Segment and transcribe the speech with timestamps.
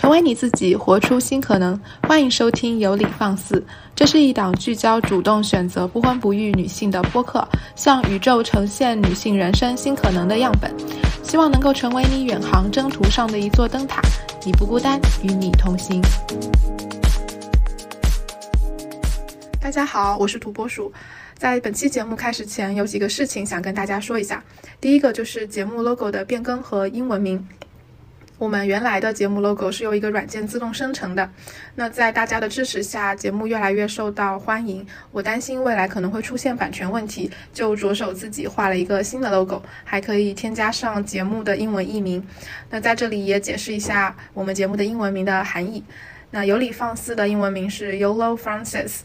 [0.00, 1.78] 成为你自己，活出新可能。
[2.04, 3.56] 欢迎收听《有理放肆》，
[3.94, 7.46] 这是一档聚焦主动选择不婚不育女性的播客，
[7.76, 10.74] 向宇宙呈现女性人生新可能的样本，
[11.22, 14.00] 希望能够成为你远航征途上的一座灯塔。
[14.42, 16.00] 你不孤单，与你同行。
[19.60, 20.90] 大家好，我是土拨鼠。
[21.36, 24.42] 在本期节目开始前，有几个事情想跟大家说一下。
[24.80, 27.46] 第一个就是节目 logo 的变更和英文名。
[28.40, 31.30] 我们原来的节目 logo 是由一个软件自动生成的，
[31.74, 34.84] 那在大家的支持下，节目越来越受到欢迎。
[35.12, 42.26] 我担心未来可能会出现版权问题，就着手自己画了一个新的 logo，还可以添加上节目的英文译名。
[42.70, 45.84] 那在这里也解释一下我们节目的英文名的含义。
[46.30, 49.00] 那有理放肆的英文名是 Yolo Francis。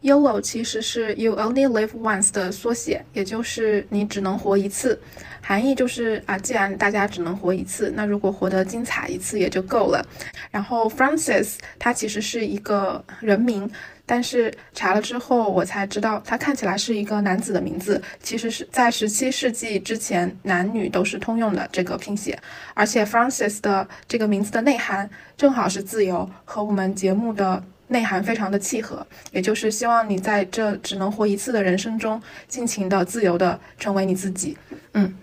[0.00, 4.98] Yolo 其实是 You Only Live Once 的缩写，也就是你只能活一次。
[5.46, 10.02] 含义就是啊，既然大家只能活一次，那如果活得精彩一次也就够了。
[10.50, 13.70] 然后 Francis 他其实是一个人名，
[14.06, 18.00] 但是查了之后我才知道，他看起来是一个男子的名字。
[18.22, 22.38] 其实是在十七世纪之前，男女都是通用的这个拼写。
[22.72, 27.62] 而且 Francis 的这个名字的内涵正好是自由，和我们节目的。
[27.88, 34.56] 内涵非常的契合，也就是希望你在这只能活一次的人生中，尽情的、自由的成为你自己。
[34.94, 35.14] 嗯，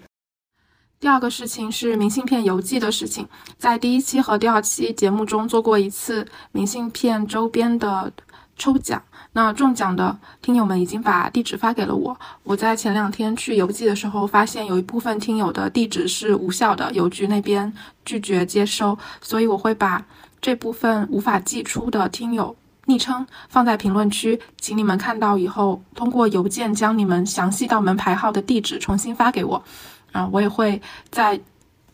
[1.02, 8.14] 第二个事情是明信片邮寄的事情，在第一期和第二期节目中做过一次明信片周边的
[8.56, 9.02] 抽奖，
[9.34, 12.16] 那中奖的听友们已经把地址发给了我。
[12.44, 17.74] 我在前两天去邮寄的时候，发现有一部分听友的地址是无效的，邮局那边
[18.06, 20.06] 拒绝接收，所以我会把。
[20.40, 29.64] 这部分无法寄出的听友昵称放在评论区，请你们看到以后通过邮件将你们详细到门牌号的地址重新发给我，
[30.12, 31.40] 啊，我也会再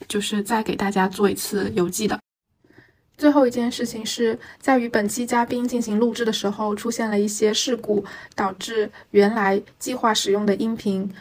[0.08, 2.20] 就是再给大家做一次邮寄的。
[3.18, 11.12] 最后一件事情是在与本期嘉宾进行录制的时候出现了一些事故，导致原来计划使用的音频。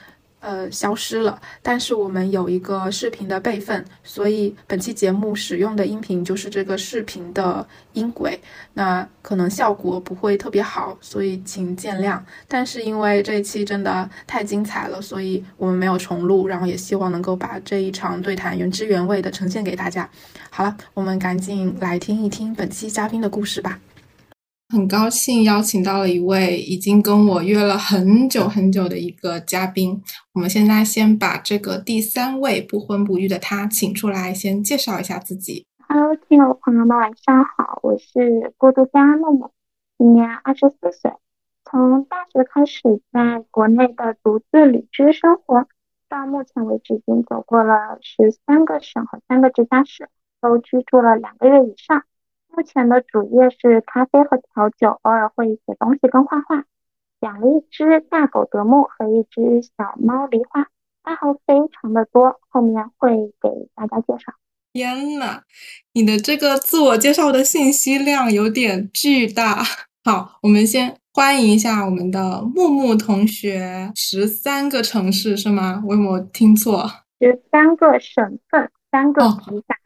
[0.46, 1.42] 呃，消失了。
[1.60, 8.40] 但是我们有一个视频的备份，所以本期节目使用的音频就是这个视频的音轨。
[8.74, 12.20] 那可能效果不会特别好，所以请见谅。
[12.46, 20.08] 但是因为这一期真的太精彩了，所以我们没有重录，然后也希望能够把这一场对谈原汁原味的呈现给大家。
[20.50, 23.80] 好了，我们赶紧来听一听本期嘉宾的故事吧。
[24.68, 30.02] 很高兴邀请到了一位已经跟我约了很久很久的一个嘉宾。
[30.34, 35.64] 我们现在先把这个第三位不婚不育的他请出来，先介绍一下自己。
[35.88, 39.52] Hello，听友朋友们，晚上好，我是孤独家默默，
[39.98, 41.12] 今年二十四岁，
[41.64, 45.68] 从大学开始在国内的独自旅居生活，
[46.08, 50.08] 到目前为止已经走过了十三个省和三个直辖市，
[50.40, 52.02] 都居住了两个月以上。
[52.56, 56.64] 目前的主业是咖啡和调酒，偶尔会写东西跟画画。
[57.20, 60.66] 养了一只大狗德牧和一只小猫梨花，
[61.02, 63.10] 爱好非常的多，后面会
[63.42, 64.32] 给大家介绍。
[64.72, 65.42] 天呐，
[65.92, 69.62] 你的这个自我介绍的信息量有点巨大。
[70.02, 73.92] 好，我们先欢迎一下我们的木木同学。
[73.94, 75.82] 十三个城市是吗？
[75.86, 76.90] 我有没有听错？
[77.20, 79.76] 十三个省份，三个直辖。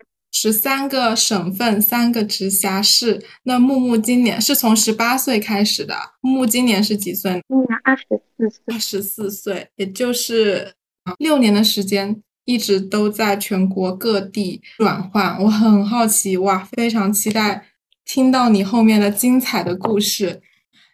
[0.43, 3.23] 十三个省份，三个直辖市。
[3.43, 5.95] 那木木今年是从十八岁开始的。
[6.23, 7.43] 木木今年是几岁？
[7.47, 8.75] 今年二十四岁。
[8.75, 10.73] 二十四岁，也就是
[11.19, 15.37] 六年的时间，一直都在全国各地转换。
[15.43, 17.67] 我很好奇，哇，非常期待
[18.07, 20.41] 听到你后面的精彩的故事。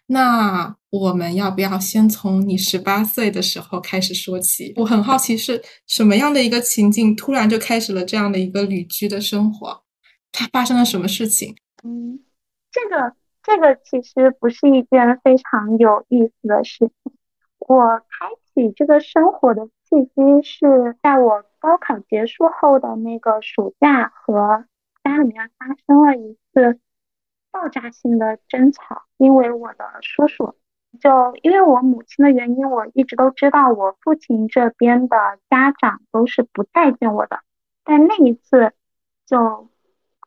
[0.07, 4.73] 那我们要不要先从你十八岁的时候开始说起？
[4.77, 9.83] 我很好奇是什么样的一个情境，突然就开始了这样的一个旅居的生活，
[10.31, 11.55] 它发生了什么事情？
[11.83, 12.19] 嗯，
[12.71, 17.13] 这个这个其实不是一件非常有意思的事情。
[17.59, 24.65] 我开启这个生活的契机是在我高考结束后的那个暑假，和
[25.03, 26.79] 家里面发生了一次。
[27.49, 30.53] 爆炸性的争吵，因为我的叔叔，
[30.99, 35.17] 就因为我母亲的原因，我一直都知道我父亲这边的
[35.49, 37.39] 家长都是不待见我的，
[37.83, 38.73] 但那一次
[39.25, 39.69] 就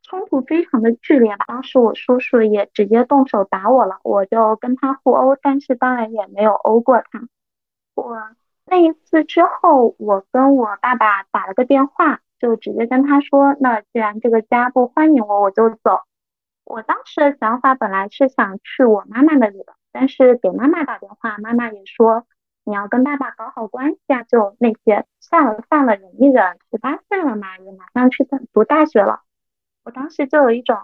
[0.02, 7.28] 冲突非常的剧烈，当时我叔叔也直接动手打我了，我就跟他互殴，但是当然也没有殴过他。
[7.94, 8.16] 我
[8.66, 16.00] 那一次之后，我跟我爸爸打了个电话，就直接跟他说，那既然这个家不欢迎我，我就走。
[16.64, 22.26] 我当时的想法本来是想去我妈妈那里的，但是给妈妈打电话，妈妈也说
[22.64, 29.22] 你要跟爸爸搞好关系啊，就那些算了算了，忍一忍，十八岁了嘛，也马上去读大学了。
[29.82, 30.78] 我当时就有一种，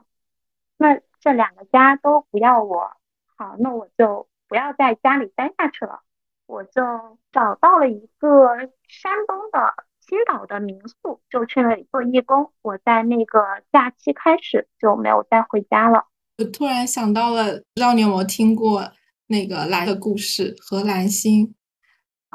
[0.77, 2.93] 那这两个家都不要我，
[3.37, 6.01] 好，那我就不要在家里待下去了，
[6.47, 6.83] 我就
[7.31, 8.57] 找到了一个
[8.89, 12.53] 山东的青岛的民宿，就去那里做义工。
[12.63, 16.07] 我在那个假期开始就没有再回家了。
[16.39, 18.93] 我突然想到了，不知道你有没有听过
[19.27, 21.55] 那个来的故事何蓝心？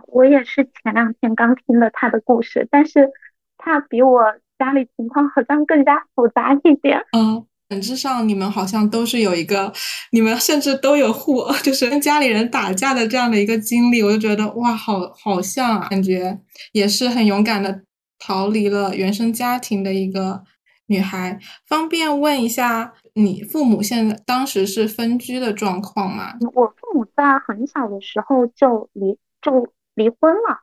[0.07, 3.09] 我也是前两天刚听了他的故事，但是
[3.57, 4.21] 他比我。
[4.61, 7.03] 家里情况好像更加复杂一点。
[7.17, 9.73] 嗯，本质上你们好像都是有一个，
[10.11, 14.03] 你们甚至都有互， 就是跟家里人打架的这样的一个经历。
[14.03, 16.37] 我就觉得哇，好好像啊，感觉
[16.73, 17.81] 也是很勇敢的
[18.19, 20.43] 逃离了原生家庭的一个
[20.91, 21.39] 女孩。
[21.65, 26.33] 方便问一下，你父母现在当时是分居的状况吗？
[26.53, 30.59] 我父母在很小的时候就离就离婚了。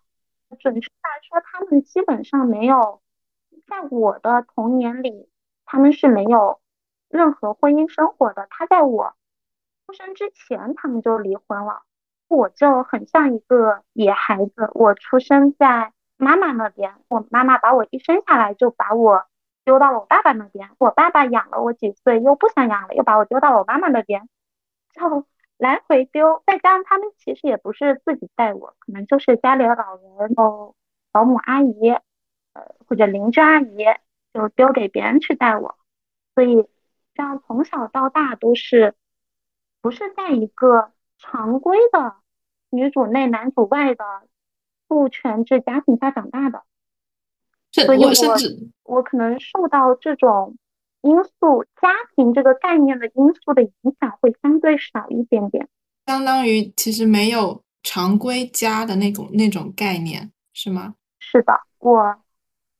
[0.60, 3.00] 准确来说，他们基本上没有。
[3.66, 5.28] 在我的童年里，
[5.66, 6.60] 他们是没有
[7.10, 8.46] 任何婚姻生活的。
[8.48, 9.12] 他在我
[9.86, 11.82] 出生之前，他们就离婚了。
[12.28, 19.24] 我就很像一个野孩子，我出生在妈妈那边，我妈妈把我一生下来就把我
[19.69, 20.70] 丢到了我爸爸那边。
[20.79, 24.26] 我爸爸养了我几岁，又不想养了，又把我丢到了我妈妈那边，
[24.94, 25.26] 就
[25.59, 26.43] 来回丢。
[26.47, 30.75] 再加上他们其实也不是自己带我，可能就是家里的老人哦，
[31.12, 31.91] 保姆阿姨。
[32.55, 33.85] 呃或者邻居阿姨
[34.32, 35.76] 就丢给别人去带我，
[36.35, 36.67] 所以
[37.15, 38.94] 这样从小到大都是
[39.81, 42.17] 不是在一个常规的
[42.70, 44.05] 女主内男主外的
[44.88, 46.65] 父权制家庭下长大的，
[47.73, 48.11] 所以我
[48.85, 50.56] 我可能受到这种
[51.03, 55.69] 因素家庭这个概念的因素的影响会相对少一点点，
[56.06, 60.94] 相当于其实没有常规家的那种那种概念是吗？
[61.19, 62.17] 是的，我。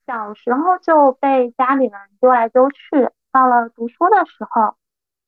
[0.07, 4.75] 小时候就被家里人丢来丢去，到了读书的时候，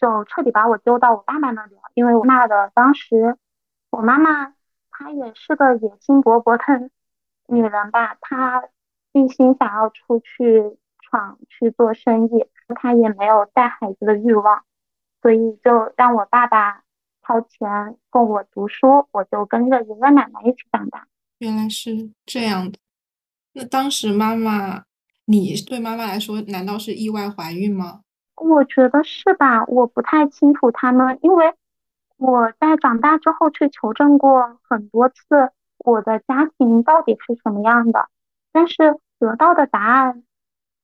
[0.00, 1.82] 就彻底把我丢到我爸爸那里了。
[1.92, 3.36] 因为我妈的当时，
[3.90, 4.54] 我妈妈
[4.90, 6.90] 她也是个野心勃勃的
[7.46, 8.64] 女人吧，她
[9.12, 14.62] 一心想要出去闯去做生意，他也没有带孩子的欲望，
[15.22, 16.82] 所以就让我爸爸
[17.22, 21.06] 掏钱供我读书，我就跟着爷爷奶奶一起长大。
[21.38, 22.78] 原来是这样的。
[23.52, 24.84] 那当时妈妈，
[25.24, 28.02] 你对妈妈来说，难道是意外怀孕吗？
[28.36, 31.52] 我觉得是吧，我不太清楚他们，因为
[32.16, 38.08] 我在长大之后去求证过很多次，我的家庭到底是什么样的，
[38.52, 40.24] 但是得到的答案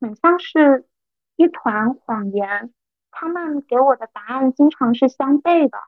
[0.01, 0.87] 很像是
[1.37, 2.73] 一团谎言，
[3.11, 5.79] 他们给我的答案经常是相悖的，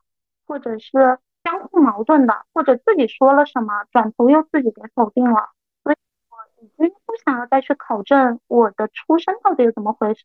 [0.47, 5.51] 或者是相互矛盾的，或者自己说了什么，转头又自己给否定了。
[5.85, 5.97] 所以
[6.31, 10.25] 我已经不想要再去考证我的出生到底是怎么回事，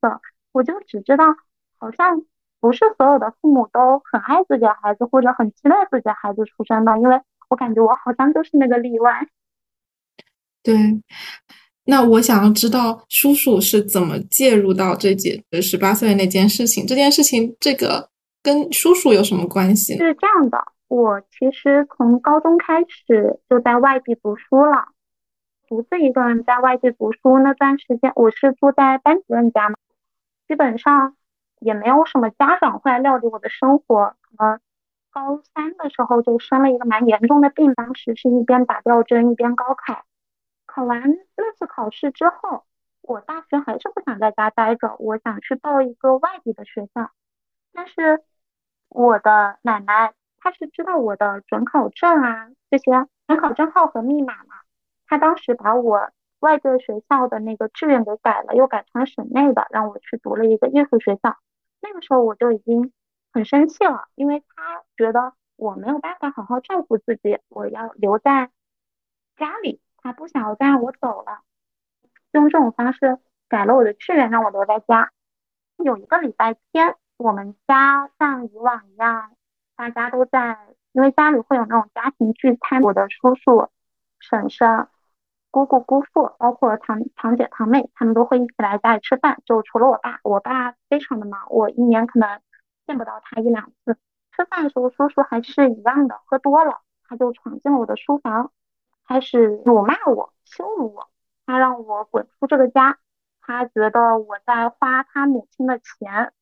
[0.51, 1.25] 我就只知道
[1.77, 2.23] 好像
[2.59, 9.27] 不是所有的父母都很爱自己的孩子，或者很期待自己的孩子出生的，因为我感觉我好像就是那个例外。
[10.63, 10.75] 对，
[11.86, 18.10] 那我想要知道叔叔是怎么介入到这件十八岁那件事情，这件事情这个
[18.42, 19.98] 跟叔叔有什么关系？
[19.98, 20.57] 是这样的，
[20.88, 24.88] 我其实从高中开始就在外地读书了。
[25.68, 29.75] 独自一个人在外地读书那段时间，我是住在班主任家嘛，
[30.48, 31.15] 基本上
[31.60, 34.15] 也没有什么家长会来料理我的生活。
[34.38, 34.60] 呃，
[35.12, 40.05] 高三的时候就生了一个蛮严重的病，当时是一边打吊针一边高考。
[40.74, 41.03] 考完
[41.36, 42.65] 那次考试之后，
[43.01, 47.12] 我大学还是不想在家待着，我想去报一个外地的学校。
[47.72, 48.24] 但是
[48.89, 52.92] 我的奶奶她是知道我的准考证啊这些
[53.27, 54.56] 准考证号和密码嘛。
[55.06, 61.38] 他当时把我外地学校的那个志愿给改了，又改成了省内的，让我去读了一个艺术学校。
[61.82, 62.92] 那个时候我就已经
[63.32, 68.50] 很生气了，因为他觉得我没有办法好好照顾自己，我要留在
[69.38, 71.39] 家里，他不想要再让我走了，
[72.33, 73.17] 用这种方式
[73.48, 75.12] 改了我的志愿，让我留在家。
[75.77, 79.31] 有一个礼拜天，我们家像以往一样，
[79.77, 80.57] 大家都在，
[80.91, 83.69] 因为家里会有那种家庭聚餐，我的叔叔、
[84.19, 84.88] 婶婶。
[85.50, 89.39] 姑姑、姑父，包括堂堂姐、堂妹，他们都会一起来家里吃饭。
[89.45, 92.41] 就除了我爸，我爸非常的忙，我一年可能
[92.88, 93.98] 见不到他一两次。
[94.31, 98.51] 吃饭的时候，叔叔还是一样的，喝多了，他就闯进了我的书房，
[99.07, 101.10] 开始辱骂我、羞辱我。
[101.45, 102.98] 他让我滚出这个家，
[103.41, 106.33] 他觉得我在花他母亲的钱，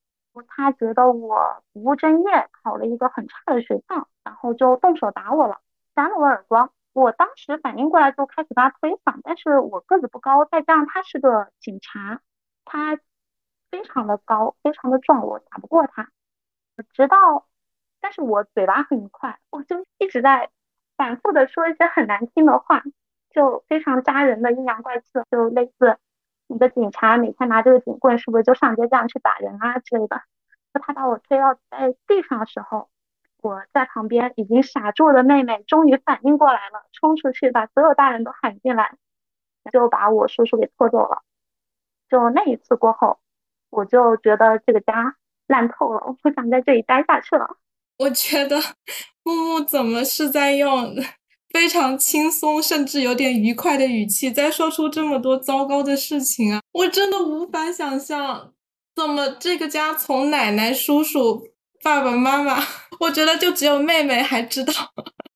[0.46, 5.60] 他觉得我不务正业，考了一个很差的学校，然后就动手打我了，
[5.94, 6.72] 扇了我耳光。
[6.92, 12.20] 我当时反应过来就开始跟他推搡，但是我个子不高，再加上他是个警察，
[12.64, 12.98] 他
[13.70, 16.10] 非常的高，非常的壮，我打不过他。
[16.94, 17.46] 直到，
[18.00, 20.50] 但是我嘴巴很快，我就一直在
[21.02, 22.84] 反复的说一些很难听的话，
[23.30, 25.98] 就非常扎人的阴阳怪气，就类似
[26.46, 30.22] 你的警察每天拿这个警棍是不是就上街这样去打人啊之类的。
[30.74, 32.88] 他把我推到在地上的时候，
[33.42, 38.94] 我在旁边已经傻住的妹妹终于反应过来了，冲出去把所有大人都喊进来，
[39.72, 41.22] 就把我叔叔给拖走了。
[42.08, 43.18] 就那一次过后，
[43.70, 45.16] 我就觉得这个家
[45.48, 47.56] 烂透了，我不想在这里待下去了。
[48.02, 48.60] 我觉得
[49.22, 50.94] 木木怎么是在用
[51.50, 56.60] 非常轻松，甚至有点愉快的语气在说出这么多糟糕的事情啊！
[56.72, 58.52] 我真的无法想象。
[58.94, 61.46] 怎么这个家从奶奶、叔叔、
[61.82, 62.62] 爸爸妈妈，
[63.00, 64.72] 我觉得就只有妹妹还知道，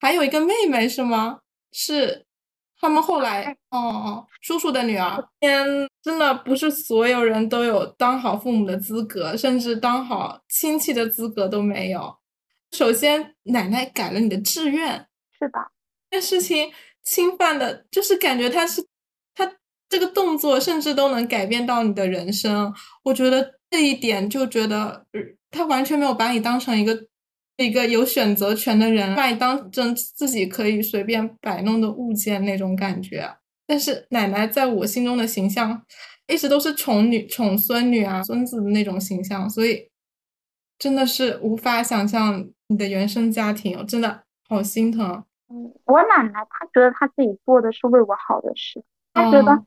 [0.01, 1.39] 还有一个妹妹是吗？
[1.73, 2.27] 是
[2.81, 5.25] 他们后来哦哦，叔叔的女儿。
[5.41, 12.17] 天，真的不是所有人都有当好父母的资格，甚至当好亲戚的资格都没有。
[12.73, 15.07] 首先，奶奶改了你的志愿，
[15.39, 15.73] 是吧？
[16.11, 18.85] 这事情侵犯的，就是感觉他是
[19.35, 19.57] 他。
[19.89, 25.07] 这个动作甚至都能改变到你的人生，我觉得这一点就觉得
[25.49, 27.07] 他完全没有把你当成一个
[27.57, 33.33] 一个有选择权的人，把你当成自己可以随便摆弄的物件那种感觉。
[33.65, 35.81] 但是奶奶在我心中的形象
[36.27, 39.89] 一直都是宠女、宠孙女啊、孙子的那种形象，所以
[40.81, 45.25] 真的是无法想象你的原生家庭，真的好心疼。
[45.49, 49.65] 嗯，我奶奶她觉得她自己做的是为我好的事，她觉得。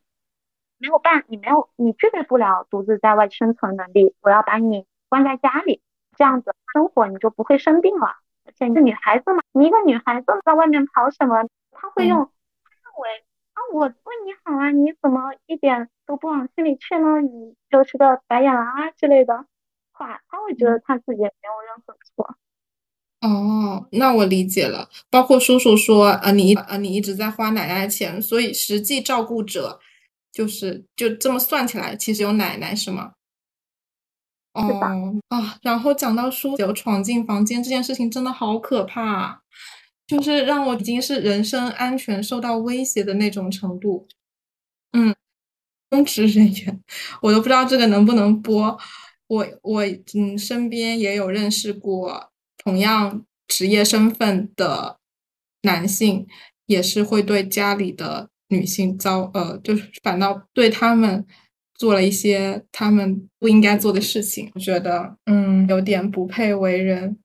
[0.81, 4.15] 没有办，你没有，你具备不了独自在外生存能力。
[4.21, 5.81] 我要把你关在家里，
[6.15, 8.15] 这样子生活你就不会生病了。
[8.45, 11.43] 而且一个女孩子嘛，你一个女孩子在外面跑什么？
[11.71, 12.19] 他会用
[12.63, 13.25] 他认为
[13.55, 17.19] 啊，我为你好啊，你怎么一点都不往心里去呢？
[17.19, 19.45] 你就是个白眼狼啊之类的
[19.91, 22.37] 话，他会觉得他自己没有任何错。
[23.21, 24.89] 哦，那我理解了。
[25.09, 29.79] 包括叔叔说啊，你啊，你一直在花奶奶的钱，所以实际照顾者。
[30.31, 33.13] 就是就这么算起来，其实有奶奶是吗？
[34.53, 39.41] 哦啊，然后讲到说有闯进房间这件事情，真的好可怕，
[40.05, 44.07] 就是让我已经是人身安全受到威胁的那种程度。
[44.93, 45.13] 嗯，
[45.89, 46.79] 公职人员，
[47.23, 48.77] 我都不知道这个能不能播。
[49.27, 49.83] 我我
[50.13, 52.31] 嗯，身边也有认识过
[52.63, 54.99] 同样职业身份的
[55.63, 56.27] 男性，
[56.67, 58.29] 也是会对家里的。
[58.51, 61.23] 女性遭呃，就是反倒对他们
[61.75, 67.19] 做了一些他们不应该做的事情，我觉得嗯有点不配为人。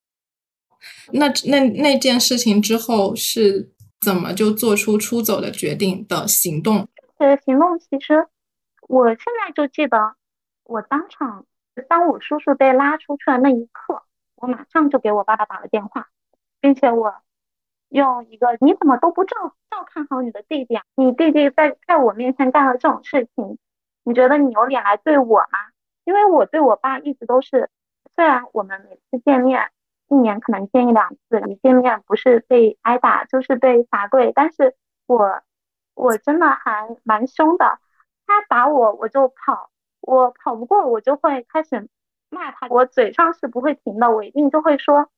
[1.15, 3.73] 那那那件事情之后是
[4.03, 6.87] 怎么就做出出走的决定的行动？
[7.19, 8.29] 这个行动其实
[8.87, 9.97] 我现在就记得，
[10.65, 11.47] 我当场
[11.89, 14.03] 当我叔叔被拉出去的那一刻，
[14.45, 16.09] 我马上就给我爸爸打了电话，
[16.61, 17.17] 并且我。
[17.91, 19.37] 用一个你怎么都不照
[19.71, 20.83] 照看好你的弟弟啊？
[20.97, 23.57] 你弟弟在在我面前干了这种事情，
[24.03, 25.71] 你觉得你有脸来对我吗？
[26.03, 27.71] 因为我对我爸一直都是，
[28.17, 29.71] 虽然我们每次见面
[30.09, 34.75] 一年可能见一两次，一见面不是被挨打就是被罚跪，但是
[35.07, 35.43] 我
[35.95, 37.79] 我真的还蛮凶的。
[38.27, 39.71] 他打我我就跑，
[40.01, 41.89] 我跑不过我就会开始
[42.35, 45.09] 骂他，我嘴上是不会停的，我一定就会说，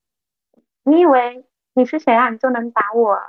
[0.83, 1.43] 你以为？
[1.73, 2.29] 你是谁啊？
[2.29, 3.19] 你就能打我？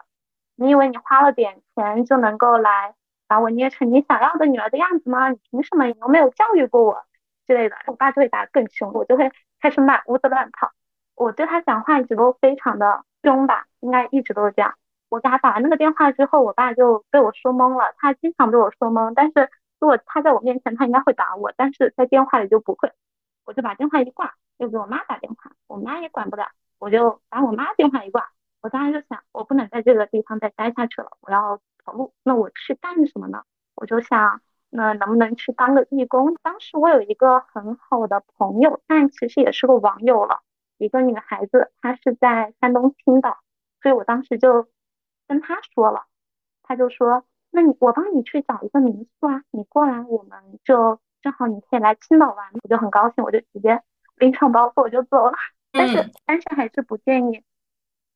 [0.55, 2.95] 你以为你花了点钱就能够来
[3.27, 5.29] 把我捏成你想要的女儿的样子吗？
[5.29, 5.85] 你凭什么？
[5.85, 7.05] 你又没有教育过我
[7.47, 7.77] 之类的。
[7.87, 9.31] 我爸就会打更凶，我就会
[9.61, 10.73] 开始骂，屋子乱跑。
[11.15, 14.75] 我对他讲话一直都非常的凶吧，应该一直都是这样。
[15.11, 17.93] 我给他打完那个电话之后，我爸就被我说懵了。
[17.99, 22.93] 他经常被我说懵，但是如果他在我面前，他应该会打我，但是在电话里就不会。
[23.49, 28.29] 我就把电话一挂，又给我妈打电话，我妈也管不了，我就把我妈电话一挂。
[28.61, 32.13] 我当时就想，我不能在这个地方再待下去了，我要跑路。
[32.23, 33.45] 那我去干什么呢？
[33.75, 36.35] 我就想，那能不能去当个义工？
[36.43, 40.43] 当时我有一个很好的朋友，但其实也是个网友了，
[40.77, 43.39] 一个女孩子，她是在山东青岛，
[43.81, 44.69] 所以我当时就
[45.27, 46.05] 跟她说了，
[46.63, 53.81] 她就说，那你我帮你去找一个民宿啊，你过来，我们就正好你可以来青岛玩，我就很高兴，我就直接
[54.17, 55.33] 拎上包袱我就走了。
[55.73, 57.43] 但是但是还是不建议。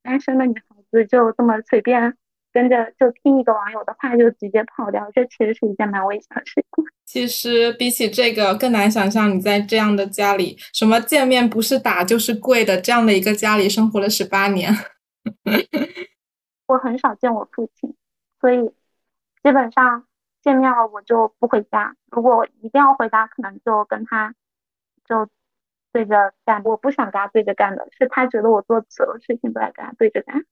[0.02, 2.16] 单身的女孩子就这么随便
[2.52, 6.84] 跟着就听一个网友的话就直接跑掉，这其实是一件蛮危险的事情。
[7.04, 14.74] 其实比起这个更难想象，你在这样的家里，什么见面不是打就是跪的这样的一个家里生活了十八年。
[16.66, 17.94] 我很少见我父亲，
[18.40, 18.66] 所以
[19.42, 20.04] 基本上
[20.42, 21.94] 见面了我就不回家。
[22.10, 24.34] 如果一定要回家，可能就跟他
[25.08, 25.28] 就
[25.92, 26.62] 对着干。
[26.64, 30.44] 我不想跟他对着干的，是他觉得我做所有事情都在跟他对着干。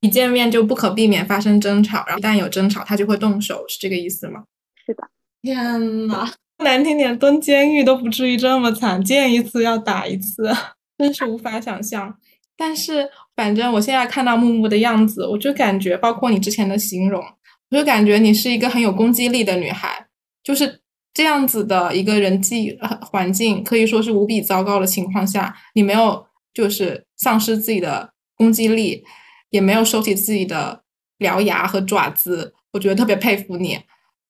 [0.00, 4.44] 一见面就不可避免发生争吵，然后一旦有争吵，他就会动手，是这个意思吗？
[4.86, 5.06] 是的。
[5.42, 6.26] 天呐，
[6.64, 10.50] 难听点，蹲监狱都不至于这么惨，见一次要打一次，
[10.96, 12.18] 真是无法想象。
[12.56, 17.22] 但是反正我现在看到木木的样子，我就感觉，包括你之前的形容，
[17.70, 20.06] 我就感觉你是一个很有攻击力的女孩，
[20.42, 20.80] 就是
[21.14, 29.04] 这样子的一个人际环境，可以说是无比糟糕的情况下，你没有就是丧失自己的攻击力。
[29.50, 30.84] 也没有收起自己的
[31.18, 33.76] 獠牙和爪子，我觉得特别佩服你。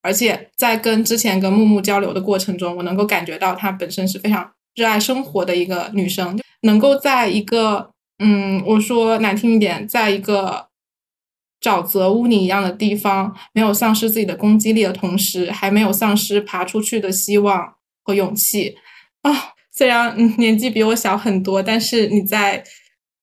[0.01, 10.69] 而且在跟之前跟木木交流的过程中，我能够感觉到她本身是非常热爱生活的一个女生，能够在一个嗯，我说难听一点，在一个
[11.61, 18.77] 沼泽污泥一样的地方，没有丧失自己的攻击力的同时，还没有丧失爬出去的希望和勇气
[19.23, 19.33] 啊。
[19.73, 22.65] 虽然年纪比我小很多，但是你在。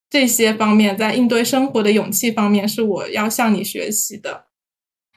[0.09, 4.45] 这些方面在应对生活的勇气方面是我要向你学习的。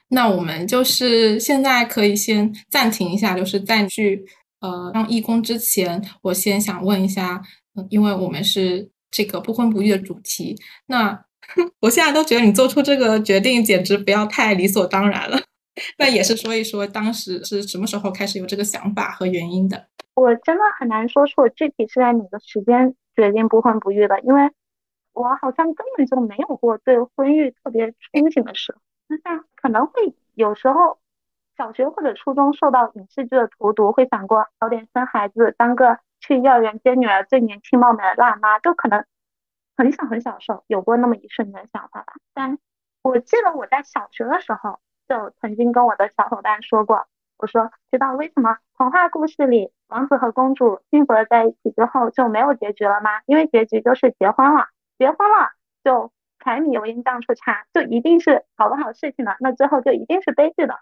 [0.09, 4.21] 那我们就是现在可以先暂停一下，就是在去
[4.59, 7.41] 呃当义工之前，我先想问一下，
[7.89, 11.17] 因为我们是这个不婚不育的主题，那
[11.81, 15.37] 我现在都觉得你做出这个决定简直不要太理所当然了。
[15.97, 19.87] 那也是说一说当时是什么时候开始有这个想法和原因的？
[20.15, 24.49] 我真的很难说出我具体是在哪个时间决定不婚不育的，因为。
[25.13, 28.79] 我好像根本就没有过对婚育特别憧憬的时候，
[29.25, 30.99] 那可能会有时候
[31.57, 39.03] 小学或者初中受到影视剧的荼毒，会想过早点生孩子，当个去幼儿园接女儿最年轻貌美的辣妈，就可能
[39.81, 42.13] 很小很小的时候有过那么一瞬间的想法吧。
[42.35, 42.59] 但
[43.01, 47.07] 我记得我在小学的时候就曾经跟我的小伙伴说过，
[47.37, 53.21] 我说知道为什么童话故事里王子和公主幸福的在一起之后就没有结局了吗？
[53.25, 54.67] 因为结局就是结婚了。
[54.99, 55.49] 结婚了
[55.83, 60.77] 就柴米油盐酱醋茶，就一定是好不好事情了，那之后就一定是悲剧的。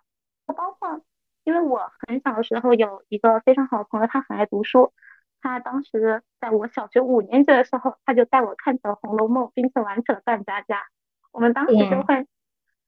[0.46, 1.00] 包括
[1.46, 4.92] 因为我很小的时候有一个非常好的朋友，他很爱读书，
[5.42, 10.84] 他当时在我小学五年级的时候，他就带我看起了《红楼梦》，并且完成了扮家家。
[11.32, 12.28] 我们当时就会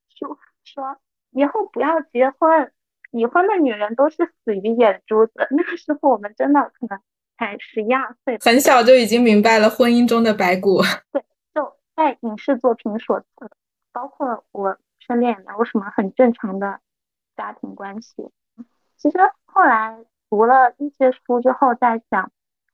[0.10, 0.98] 说说
[1.32, 2.72] 以后不要结婚，
[3.12, 5.48] 已婚的女人都是死于眼珠子。
[5.52, 7.00] 那个时候我们真的可能。
[7.38, 10.80] 才十一二岁，很小就已经明白了婚姻中的白骨。
[11.12, 11.24] 对，
[11.56, 13.50] 就在影视作品所赐，
[13.92, 16.80] 包括我身边也没有什么很正常的
[17.36, 18.30] 家庭关系。
[18.96, 22.32] 其实后来读了一些书之后，在想，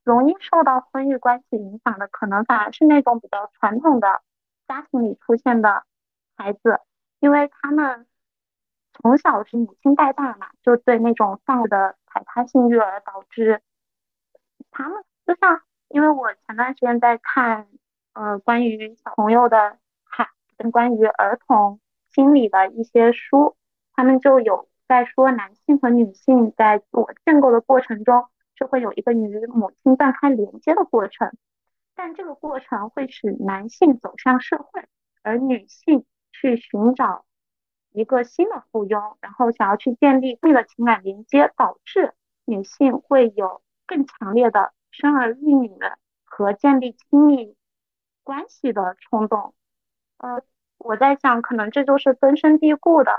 [0.08, 4.22] 容易受到婚育关系影响的，可能反而是那种比较传统的
[4.65, 5.84] 家庭里出现的
[6.38, 6.80] 孩子，
[7.20, 8.08] 因为他们
[8.93, 13.62] 从小是母亲带大嘛，就对那种放的排他性育儿导致。
[14.72, 17.67] 他们就像，因为我前段时间在看，
[18.13, 23.58] 呃，关于小朋友的孩跟关于儿童心理的一些书，
[23.93, 31.32] 他们就有在说，男性和女性在自我建构的过程中，是会有一个与母亲断开连接的过程，
[31.96, 34.86] 但这个过程会使男性走向社会，
[35.24, 37.26] 而女性去寻找
[37.91, 42.13] 一个新的附庸，然后想要去建立新的情感连接，导致
[42.46, 43.62] 女性会有。
[43.89, 45.72] 更强烈的生儿育女
[46.26, 47.56] 和建立亲密
[48.22, 49.56] 关系的冲动，
[50.17, 50.43] 呃，
[50.78, 53.13] 我在想，可能这就是根深蒂固的，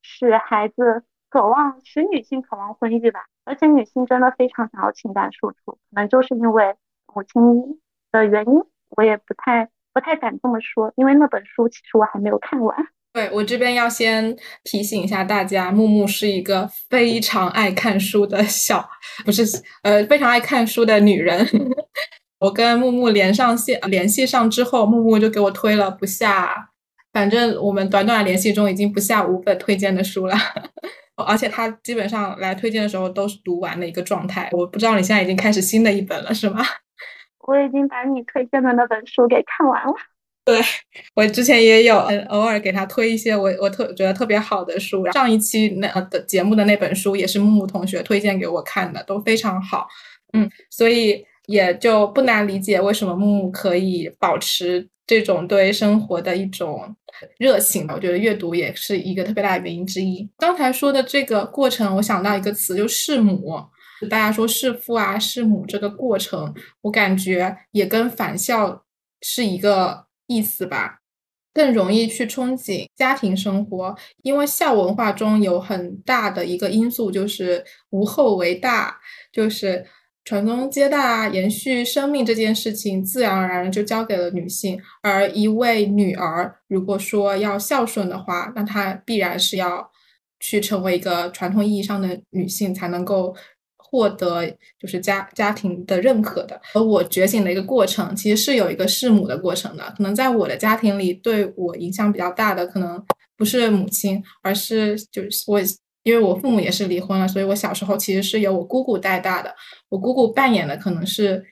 [0.00, 3.26] 使孩子渴望，使女性渴望婚育吧。
[3.44, 6.74] 而且女性真的非常想要情感输出，可能就是因为
[7.14, 8.52] 母亲的原因，
[8.96, 12.76] 我也不太不太敢这么说，因为那本书其实我还没有看完。
[13.12, 18.88] 对我这边要先提醒一下大家，木木是一个非常爱看书的小，
[19.24, 19.42] 不是
[19.82, 21.46] 呃非常爱看书的女人。
[22.40, 26.70] 我跟木木连上线联系上之后，木木就给我推了不下，
[27.12, 30.34] 反正我们短短联系中已经不下五本推荐的书了。
[31.16, 34.48] 而且他基本上来推荐的时候都是读完的一个状态。
[34.52, 36.62] 我不知道你现在已经开始新的一本了是吗？
[37.46, 39.92] 我已经把你推荐的那本书给看完了。
[40.44, 40.60] 对
[41.14, 41.96] 我之前也有
[42.28, 49.86] 偶尔给他推一些我我特觉得特别好的书，上一期那的节目的那本书也是木木同学推荐给我看的，都非常好。
[50.32, 56.96] 嗯，所以也就不难理解为什么木木可以保持这种对生活的一种
[57.38, 57.94] 热情吧。
[57.94, 60.26] 我觉得阅读也是一个特别大的原因之一。
[60.38, 63.62] 刚才说的这个过程，我想到一个词，就弑母。
[64.08, 68.84] 大家说弑父啊、弑母这个过程，我感觉也跟返校
[69.20, 70.06] 是一个。
[70.28, 71.00] 意思吧，
[71.52, 78.98] 更容易去憧憬家庭生活，因为校文化中有很大的一个因素就是无后为大，
[79.30, 79.84] 就是
[80.24, 84.80] 传宗接代啊、延续生命这件事情，自然而然就交给了女性。
[85.02, 89.90] 而一位女儿，如果说要孝顺的话，那她必然是要
[90.38, 93.34] 去成为一个传统意义上的女性，才能够
[93.76, 96.60] 获得就是家家庭的认可的。
[96.74, 99.92] 而我觉醒的一个过程，其实是有一个弑母的过程的。
[99.96, 103.04] 可能在我的家庭里，对我影响比较大的，可能
[103.36, 105.60] 不是母亲，而是就是我。
[106.04, 109.54] 因为我父母也是离婚了，所以我小时候其实是由我姑姑带大的。
[109.88, 111.44] 我姑姑扮演的可能是，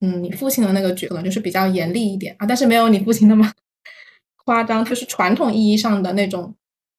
[0.00, 3.50] 嗯，你父亲的那个角，可能就是比较严厉一点啊，但是没有你父亲那么
[4.44, 6.54] 夸张，就是传统意义上的那种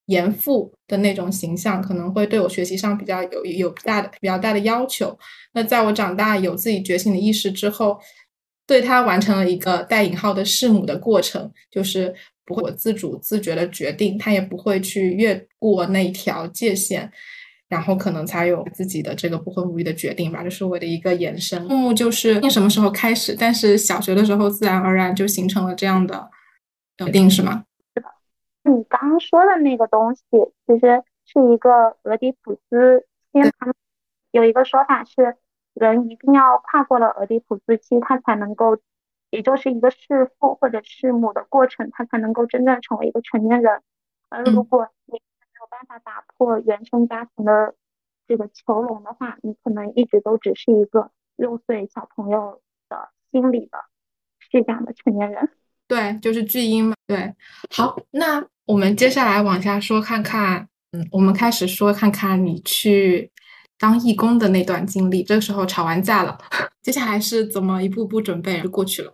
[0.06, 5.16] 严父的那种形象，可能会对我学习上比较有有大的比较大的要求。
[5.52, 7.98] 那在我长大有自己觉醒的意识之后，
[8.66, 12.14] 对他完成了一个带引号的弑母的过程，就是。
[12.46, 17.10] 不会自主自觉的决定，他也不会去越过那条界限，
[17.68, 20.44] 然后可能才有自己的这个不婚不育的决定吧。
[20.44, 21.60] 这是我的一个延伸。
[21.64, 23.36] 木木就是从什么时候开始？
[23.36, 26.30] 但是小学的时候自然而然就形成了这样的
[26.98, 27.64] 决定，是吗？
[27.94, 28.08] 是的。
[28.70, 30.22] 你刚刚说的那个东西，
[30.66, 33.74] 其实是一个俄狄浦斯先他们，
[34.30, 35.34] 有一个说法是，
[35.74, 38.78] 人一定要跨过了俄狄浦斯期，他才能够。
[39.30, 43.82] 也就是一个弑父或者弑母的过程，他才能够真正成为一个成年人。
[44.28, 47.74] 而如果你没有办法打破原生家庭的
[48.26, 53.78] 这个囚笼的话，你可能一直都只是一个六岁小朋友的心理的
[54.50, 55.48] 这样的成年人。
[55.88, 56.94] 对，就是巨婴嘛。
[57.06, 57.34] 对，
[57.70, 63.30] 好，那我们接下来往下说，看看，嗯，我们开始说，看看你去
[63.78, 65.22] 当义工的那段经历。
[65.22, 66.38] 这个时候吵完架了，
[66.82, 69.12] 接下来是怎么一步步准备就过去了？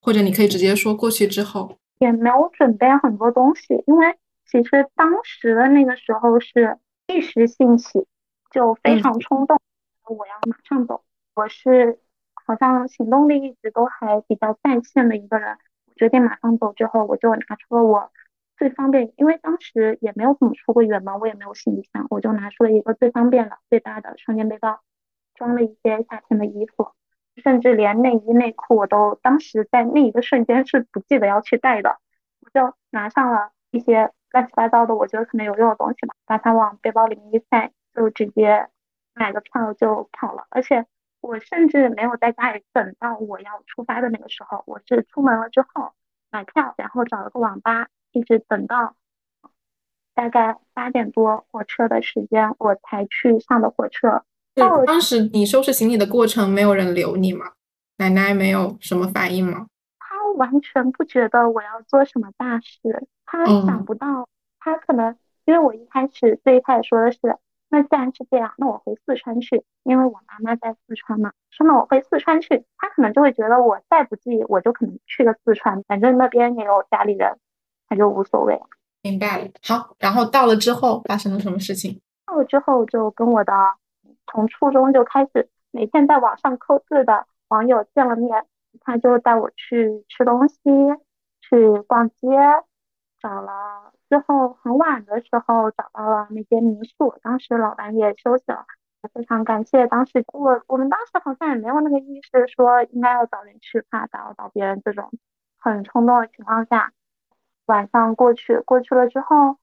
[0.00, 4.14] 或者你可以直接说过去之后也没有准备很多东西，因为
[4.46, 8.06] 其实当时的那个时候是一时兴起，
[8.50, 9.58] 就非常冲动，
[10.06, 11.02] 我要马上走。
[11.34, 11.98] 我是
[12.46, 15.56] 好像行动力一直都还比较在线的一个人，
[15.96, 18.12] 决定马上走之后，我就拿出了我
[18.56, 24.80] 最方便，因为当时也没有怎么出过远门，我也没有行李箱，我就拿出了一个最方便的、最大的双肩背包，
[25.34, 26.92] 装了一些夏天的衣服。
[27.42, 31.98] 甚至连内衣内裤我都当时在那一个瞬间是不记得要去带的，
[32.40, 38.68] 我就拿上了一些乱七八糟的我觉得可能有用的东西吧，把它往背包里面一塞，就直接
[39.14, 40.46] 买个票就跑了。
[40.48, 40.86] 而且
[41.20, 45.92] 我甚至没有在家里等到我要出发的那个时候，我是出门了之后
[46.30, 48.96] 买票，然后找了个网吧，一直等到
[50.14, 54.22] 大概八点多火车的时间，我才去上的火车。
[54.54, 57.52] 对，当时你收拾行李的过程，没有人留你吗？
[57.98, 59.66] 奶奶没有什么反应吗？
[59.98, 64.28] 她完全不觉得我要做什么大事，她想不到，
[64.60, 67.18] 她可能因为我一开始最开始说的是，
[67.68, 77.38] 那既然是这样，那我回四川去，因为我妈妈在四川嘛，说那我回四川去，她可能就会觉得我再不济，我就可能去个四川，反正那边也有家里人，
[77.88, 78.60] 她就无所谓。
[79.02, 79.48] 明白了。
[79.62, 82.00] 好，然后到了之后发生了什么事情？
[82.26, 83.52] 到了之后就跟我的。
[84.26, 88.46] 从初中就开始每天在网上扣字的网友见了面，
[88.80, 90.56] 他就带我去吃东西，
[91.42, 92.26] 去逛街，
[93.20, 98.64] 找了之后很晚的时候找到了那间民宿，当时老板也休息了，
[99.12, 105.12] 非常感谢当时我我们当时好像也没有那个意识说应该要早点去，怕打扰到别人这种
[105.58, 106.92] 很冲动的情况下，
[107.66, 109.58] 晚上过去过去了之后。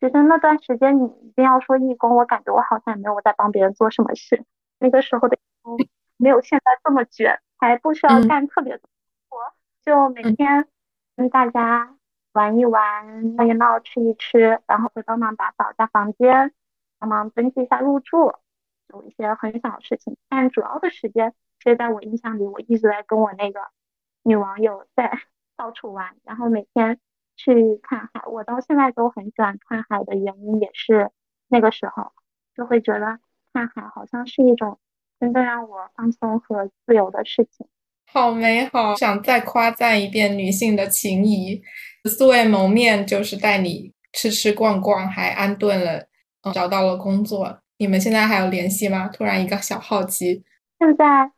[0.00, 4.44] 其实那段时间，你一定要说义工，我感觉我好像也没有在帮别人做什么事。
[4.80, 5.76] 那个时候的义工
[6.18, 8.90] 没有现在这么卷，还不需要干特别多
[9.28, 9.38] 活，
[9.84, 10.66] 就每天
[11.14, 11.94] 跟大家
[12.32, 16.52] 玩一玩、闹一闹、吃一吃，然后会帮忙打扫一下房间，
[16.98, 18.34] 帮忙登记一下入住，
[18.88, 20.16] 有一些很小的事情。
[20.28, 23.60] 但主要的时间，其实在我印象里，我一直在跟我那个
[24.24, 25.16] 女网友在
[25.56, 26.98] 到处玩，然后每天。
[27.44, 31.10] 去看海，我到现在都很喜欢看海的原因也是
[31.48, 32.12] 那个时候
[32.54, 33.18] 就会觉得
[33.52, 34.78] 看海好像是一种
[35.18, 37.66] 真正让我放松和自由的事情，
[38.12, 38.94] 好美好！
[38.94, 41.60] 想再夸赞一遍女性的情谊，
[42.04, 46.06] 素未谋面就是带你吃吃逛逛，还安顿了，
[46.54, 47.58] 找到了工作。
[47.78, 49.08] 你们现在还有联系吗？
[49.08, 50.44] 突然一个小好奇。
[50.78, 51.32] 现在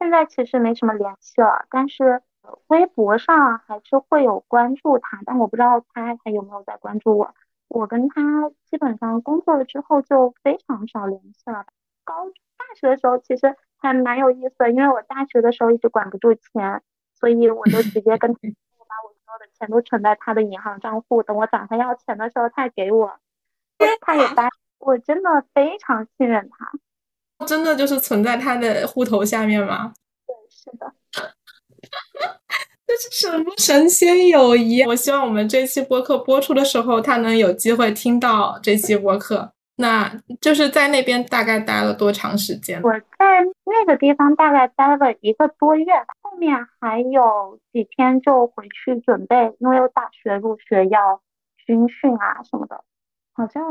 [0.00, 2.22] 现在其实没什么联系了，但是。
[2.66, 7.34] 微博上还是会有关注他，但我不知道他还有没有在关注我。
[7.68, 11.66] 我跟他基本上工作了之后就非常少联系了。
[12.04, 16.82] 高大学的时候其实还蛮有意思的，因为我大学的时候一直管不住钱，
[17.18, 23.18] 所以我就直接跟他把我所有的钱都存在他的银行账户，等我找他要钱的时候他给我。
[24.00, 27.46] 他也答，我真的非常信任他。
[27.46, 29.92] 真的就是存在他的户头下面吗？
[30.26, 30.94] 对，是的。
[32.86, 34.84] 这是什么神仙友谊？
[34.84, 39.52] 我希望我们这期播客播出的时候，他能有机会听到这期播客。
[39.76, 40.08] 那
[40.40, 42.80] 就是在那边大概待了多长时间？
[42.82, 45.92] 我在那个地方大概待了一个多月，
[46.22, 51.20] 后面还有几天就回去准备，因为有大学入学要
[51.66, 52.84] 军训啊什么的。
[53.32, 53.64] 好像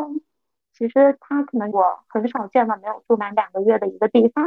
[0.78, 4.46] 其实他可能我很少见的没有住满两个月的一个地方，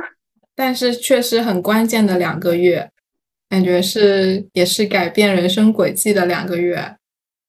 [0.54, 2.90] 但是确实很关键的两个月，
[3.48, 6.96] 感觉是也是改变人生轨迹的两个月。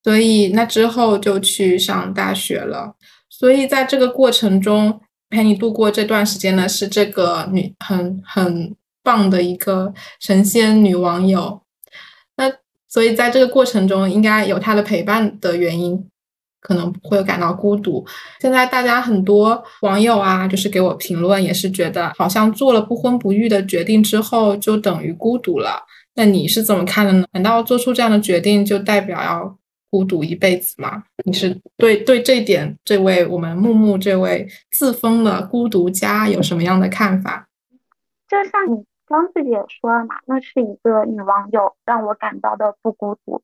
[0.03, 2.95] 所以那之后就去上大学了。
[3.29, 11.62] 所以在这个过程中，陪你度过这段时间的是这个女很很棒的一个神仙女网友。
[12.38, 12.51] 那
[12.88, 16.10] 所以在这个过程中，应该有她的陪伴的原因，
[16.60, 18.06] 可能不会感到孤独。
[18.39, 25.84] 现在大家很多网友啊，就是给我评论，也是觉得好像做了不婚不育的决定之后，就等于孤独了。
[26.15, 27.26] 那你是怎么看的呢？
[27.34, 29.58] 难道做出这样的决定就代表要？
[29.89, 31.06] 孤独一辈子吗？
[31.24, 37.48] 你是对对这点，这位我们木木这位自封的孤独家有什么样的看法？
[38.28, 43.41] 就像你刚自己也说了嘛，那是一个女网友让我感到的不孤独。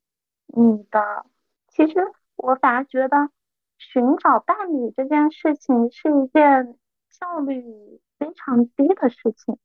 [0.48, 1.00] 你的，
[1.74, 1.94] 其实
[2.44, 3.30] 我反而觉得
[3.78, 6.76] 寻找伴侣这件事情是一件
[7.10, 7.62] 效率
[8.18, 9.58] 非常低的事情，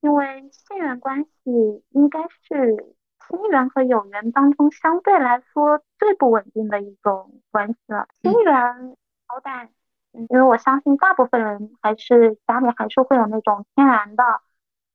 [0.00, 2.94] 因为信缘关系应该是。
[3.28, 8.08] 亲缘和有缘当中，相对来说最不稳定的一种关系了。
[8.20, 8.96] 亲缘
[9.28, 9.68] 好歹，
[10.12, 14.24] 因为我相信大部分人还是家里还是会有那种天然的，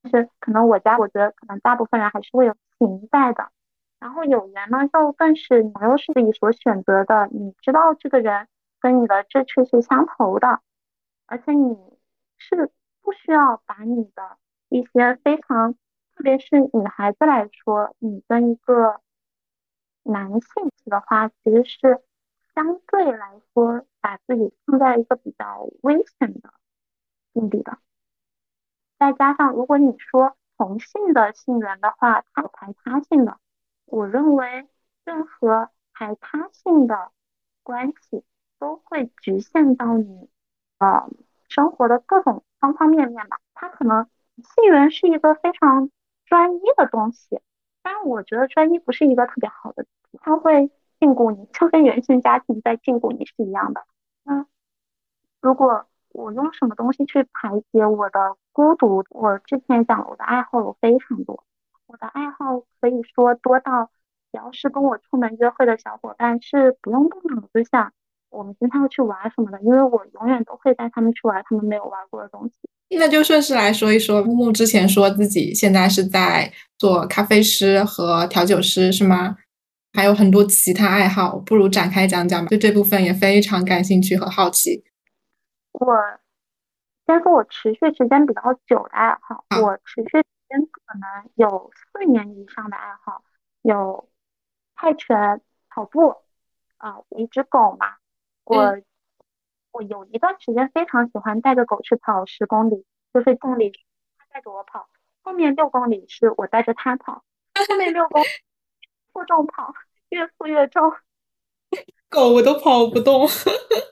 [0.02, 3.50] 就是可能我家我觉得可能大部分人还是会有情在的。
[4.00, 8.46] 然后有缘呢，就更是你又是你所选择的，你知道这个人
[8.80, 10.60] 跟你的志趣是相投的，
[11.26, 11.76] 而且你
[12.36, 12.70] 是
[13.02, 14.36] 不需要把你的
[14.68, 15.74] 一些非常。
[16.14, 19.00] 特别是女孩子来说，你跟一个
[20.02, 20.40] 男性
[20.76, 22.02] 去的话，其实是
[22.56, 26.52] 相对来说把自己放在一个比较危险的
[27.32, 27.78] 境地的。
[28.98, 33.38] 再加上，如果你说同性的性缘的话，他排他性的，
[33.88, 34.68] 我认为
[35.04, 37.10] 任何排他性的
[37.62, 38.24] 关系
[38.58, 40.28] 都会局限到你
[40.78, 41.08] 呃
[41.48, 43.38] 生活的各种方方面面吧。
[43.54, 45.90] 他可能性缘是一个非常。
[46.30, 47.40] 专一的东西，
[47.80, 49.86] 但我觉得专一不是一个特别好的，
[50.20, 50.70] 它会
[51.00, 53.86] 禁锢你，就跟原生家庭在禁锢你是一样的。
[54.24, 54.44] 那
[55.40, 59.06] 如果我用什么东西去排解我的孤独？
[59.08, 61.44] 我之前讲，我的爱好有非常多，
[61.88, 63.90] 我的爱好可以说多到，
[64.30, 67.90] 只要是跟我出门约会的小伙伴，是不用动脑子想
[68.28, 72.54] 我们今天要去玩什么的，因为我永远都会带他们去玩他们没有玩过的东西。
[72.98, 79.38] 那就顺势来说一说，木木之前说自己现在是在做咖啡师和调酒师，是吗？
[79.94, 82.50] 还有很多其他爱好，不如展开讲讲吧。
[82.50, 84.84] 对这部分也非常感兴趣和好奇。
[85.72, 85.96] 我
[87.06, 93.22] 先说我持续时间比较久的爱好，我持续时间可能有四年以上的爱好，
[93.62, 94.08] 有
[94.74, 96.16] 泰拳、跑步，
[96.78, 97.96] 啊，一只狗嘛，
[98.44, 98.78] 我。
[99.70, 103.70] 我有一段时间非常喜欢带着狗去跑十公里，就是公里
[104.16, 104.88] 它带着我跑，
[105.22, 107.22] 后面六公里是我带着它跑，
[107.68, 108.26] 后面六公里
[109.12, 109.74] 负重跑，
[110.08, 110.90] 越负越重，
[112.08, 113.28] 狗我都跑不动，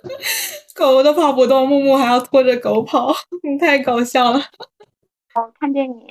[0.74, 4.40] 狗都跑不动，木木还要拖着狗跑，你 太搞笑了。
[5.34, 6.08] 哦，看电影、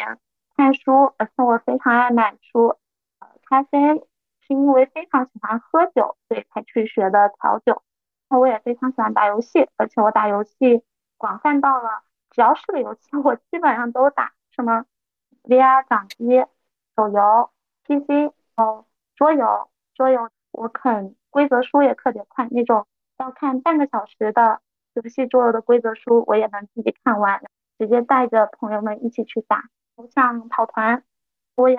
[0.55, 2.77] 看书，而且我非常爱买书。
[3.47, 3.79] 咖啡
[4.41, 7.83] 是因为非常喜欢喝酒，所以才去学的调酒。
[8.29, 10.83] 那我也非常喜欢打游戏，而且我打游戏
[11.17, 14.33] 广泛到了，只要是个游戏， 我基本上都打。
[14.51, 14.85] 什么
[15.43, 16.45] VR 掌机、
[16.95, 17.51] 手游、
[17.83, 22.87] PC 哦，桌游，桌游我啃规则书也特别快，那种
[23.17, 24.61] 要看半个小时的
[24.93, 27.43] 游戏桌游的规则书，我也能自己看完，
[27.77, 29.65] 直接带着朋友们一起去打。
[30.13, 31.03] 像跑团，
[31.55, 31.77] 我也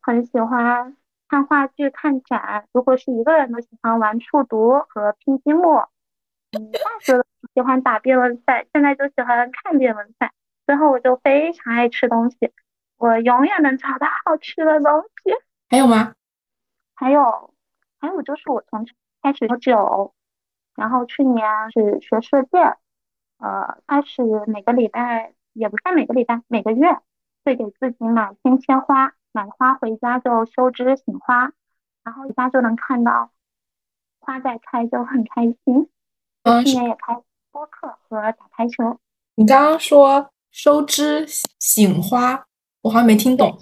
[0.00, 0.96] 很喜欢
[1.28, 2.66] 看话剧、看展。
[2.72, 5.84] 如果是一个人的，喜欢玩数独和拼积木。
[6.52, 7.22] 嗯大学
[7.54, 10.32] 喜欢打辩论赛，现在就喜欢看辩论赛。
[10.64, 12.52] 最后我就非常爱吃东西，
[12.96, 15.32] 我永远能找到好吃的东西。
[15.68, 16.14] 还有吗？
[16.94, 17.52] 还有，
[18.00, 18.86] 还有就是我从
[19.20, 20.14] 开始喝酒，
[20.76, 22.78] 然后去年是学射箭，
[23.38, 26.96] 呃，开始每个礼拜也不算每个礼拜，每个月
[27.46, 31.52] 会给自己买鲜切花，买花回家就收枝醒花，
[32.02, 33.30] 然后一下就能看到
[34.18, 35.88] 花在开，就很开心。
[36.42, 37.14] 嗯今年也开
[37.52, 38.98] 播客和打台球。
[39.36, 41.24] 你刚刚说收枝
[41.60, 42.46] 醒花，
[42.82, 43.60] 我好像没听懂。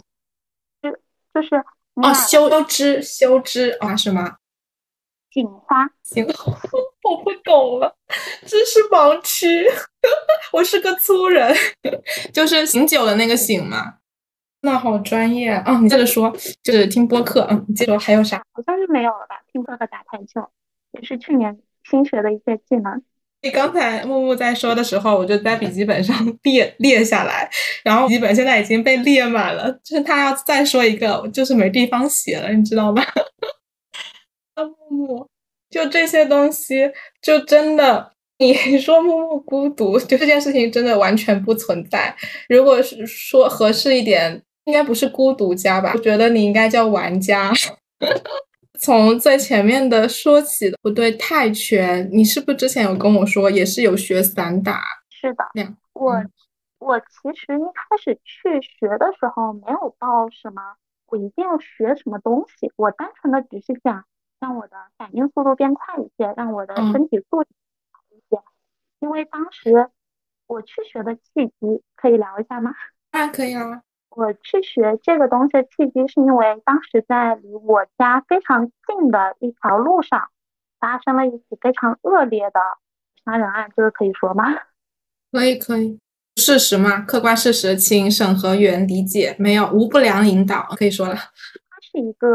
[0.80, 0.90] 就
[1.34, 1.56] 就是
[1.96, 4.38] 哦，修枝修枝啊，是吗？
[5.30, 6.58] 醒花，醒花，
[7.04, 7.94] 我不懂了，
[8.46, 9.70] 这是盲区。
[10.52, 11.54] 我是个粗人，
[12.32, 13.94] 就是醒酒的那个醒嘛。
[14.62, 15.78] 那好专业啊！
[15.82, 17.46] 你接着说，就是听播客。
[17.50, 18.38] 嗯，你接着说还有啥？
[18.52, 19.36] 好像是没有了吧？
[19.52, 20.40] 听播客、打台球，
[20.92, 21.58] 也是去年
[21.90, 23.02] 新学的一些技能。
[23.42, 27.50] 你刚才木木在说的时候，我就在笔记本上 列列下来，
[27.84, 29.70] 然后笔记本现在已经被列满了。
[29.84, 33.02] 就是他要再说一个，就是没地方写了，你知道吗？
[34.54, 35.28] 啊，木木，
[35.74, 42.14] 就这些东西，就真的，你 说默默孤独，就这件事情真的完全不存在。
[42.48, 44.42] 如果是说合适一点。
[44.66, 45.92] 应该不是孤独家吧？
[45.94, 47.52] 我觉得你应该叫玩家。
[48.80, 54.80] 从最前面的说起，不对，泰拳，你是不是之前有跟我说也是有学散打？
[55.10, 55.44] 是的，
[55.92, 56.14] 我
[56.78, 57.06] 我其
[57.38, 60.62] 实一开始去学的时候没有到什么，
[61.08, 64.02] 我一定要学什么东西，我单纯的只是想
[64.44, 67.48] 让我的反应速度变快一些，让我的身体素质
[67.90, 68.38] 好一些。
[69.00, 69.88] 因为当时
[70.46, 72.74] 我去学的契机，可以聊一下吗？
[73.12, 73.80] 啊，可以啊。
[74.10, 80.28] 我去学这个东西的契机，是因为当时在离我家非常近的一条路上，
[80.78, 82.60] 发生了一起非常恶劣的
[83.24, 84.44] 杀人案，这个可以说吗？
[85.32, 85.98] 可以，可以，
[86.36, 91.14] 事实嘛，客观事实，请审核员理解，没有无不良引导，可以说了。
[91.14, 92.28] 他是一个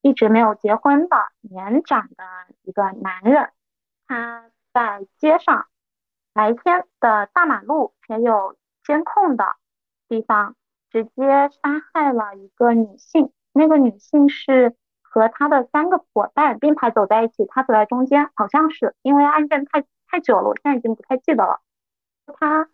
[0.00, 2.24] 一直没有结婚的年长的
[2.62, 3.50] 一个男人，
[4.06, 5.66] 他在街上，
[6.32, 9.56] 白天的大马路没有监控的
[10.08, 10.54] 地方。
[10.90, 21.60] 直接杀害了一个女性，那个女性是和他的三个伙伴并排走在一起，他走在中间，好像是因为案件太太久了，我现在已经不太记得了。
[22.38, 22.70] 他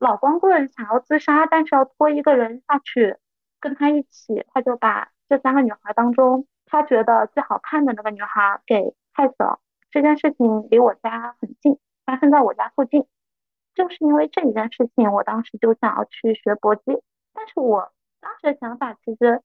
[0.00, 3.16] 老光棍想要自杀，但是要拖一个人下去
[3.60, 9.60] 跟他一起，他就把这三个女孩当中他觉得最好看的那个女孩给害死了。
[9.92, 13.06] 这件事情离我家很近，发生在我家附近，
[13.74, 16.82] 就是因为这一件事情，我当时就想要去学搏击。
[17.32, 19.40] 但是我当时的想法其实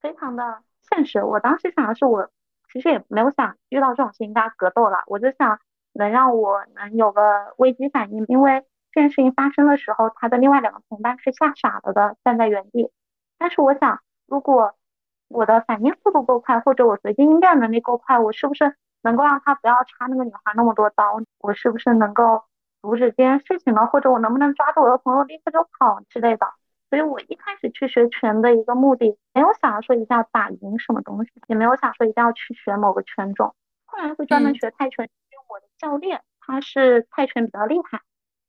[0.00, 2.30] 非常的现实，我当时想的是，我
[2.72, 5.60] 其实也没有想遇到这种事情跟他格斗了，我就想
[5.92, 12.90] 能让我能有个危机反应，因为这件事情发生的时候，他的另外两个同伴是吓傻了的，站在原地。
[13.38, 14.74] 但是我想，如果
[15.28, 21.20] 我的反应速度够快，或者我随机应变能力够快，我是不是能够让他不要插那个女孩那么多刀？
[21.38, 22.44] 我是不是能够
[22.82, 23.86] 阻止这件事情呢？
[23.86, 26.46] 或者我能不能抓住我的朋友立刻就跑之类的？
[26.88, 33.52] 所以我一开始去学拳的一个目的，没有想要说一定要打赢什么东西，也没有想说一定要去学某个拳种。
[33.86, 38.00] 后来会专门学泰拳，因为我的教练他是泰拳比较厉害，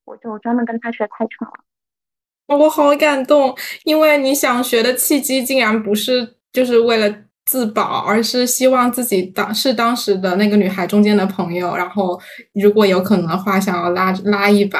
[0.06, 2.58] 我就专门跟他学泰拳了。
[2.60, 7.16] 我好感动，因为你想学的契机竟然不是就是为了
[7.46, 12.20] 自保，而是希望自己当是当时的那个女孩中间的朋友，然后
[12.56, 14.80] 如果有可能的话，想要拉拉一把。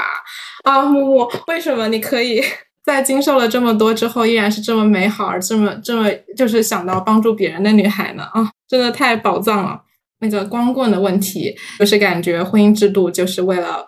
[0.64, 2.44] 啊，木木，为什么你可以？
[2.84, 8.24] 在经受了这么多之后，依然是这么美好，而这么这么就是想到帮助别人的女孩呢？
[8.34, 9.80] 啊，真的太宝藏了。
[10.20, 13.86] 那个光棍的问题，就是感觉婚姻制度就是为了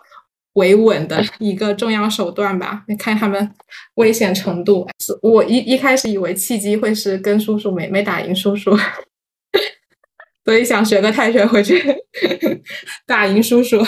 [0.54, 2.84] 维稳的一个重要手段吧？
[2.88, 3.50] 你看他们
[3.94, 4.88] 危险程度，
[5.22, 8.76] 我一一开始以为契机会是跟叔叔没没打赢叔叔，
[10.44, 11.82] 所以想学个泰拳回去
[13.06, 13.80] 打赢叔叔。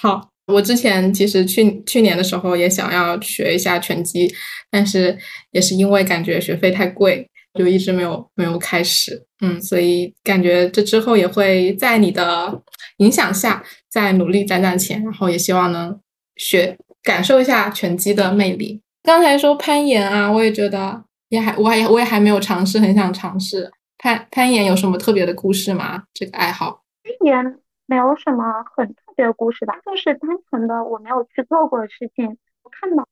[0.00, 0.28] 好。
[0.46, 4.28] 我之前其实去去年的时候也想要学一下拳击，
[4.72, 5.16] 但是
[5.52, 7.24] 也是因为感觉学费太贵，
[7.56, 9.24] 就一直没有没有开始。
[9.40, 12.60] 嗯，所以感觉这之后也会在你的
[13.02, 16.00] 影响下再努力攒攒钱，然后也希望能
[16.36, 18.80] 学感受一下拳击的魅力。
[19.02, 24.64] 刚才说攀岩啊，我也觉得也还我还我也还没有尝试，很想尝试攀攀岩。
[24.64, 26.04] 有什么特别的故事吗？
[26.14, 26.82] 这个爱好？
[27.02, 28.44] 攀岩没有什么
[28.76, 28.94] 很。
[29.12, 33.06] 特别的故事吧，就是单纯的我没有去做过的事情，我看到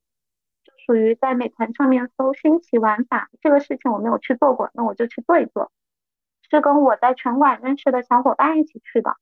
[0.64, 5.70] 就属于在美团上面搜新奇玩法这个事情我没有去做过，那我就去做一做。
[6.48, 9.14] 是跟我在拳馆认识的小伙伴一起去的。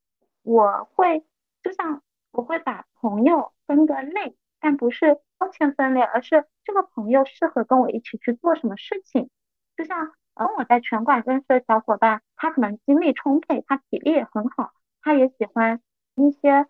[0.48, 1.26] 我会
[1.62, 9.28] 就像我会把朋友分个类，但不是标签分类，而是这个朋友适合跟我一起去做什么事情。
[9.76, 14.72] 就像跟我在拳馆认识的小伙伴，他可能精力充沛，他体力也很好，
[15.02, 15.82] 他也喜欢。
[16.16, 16.66] 一些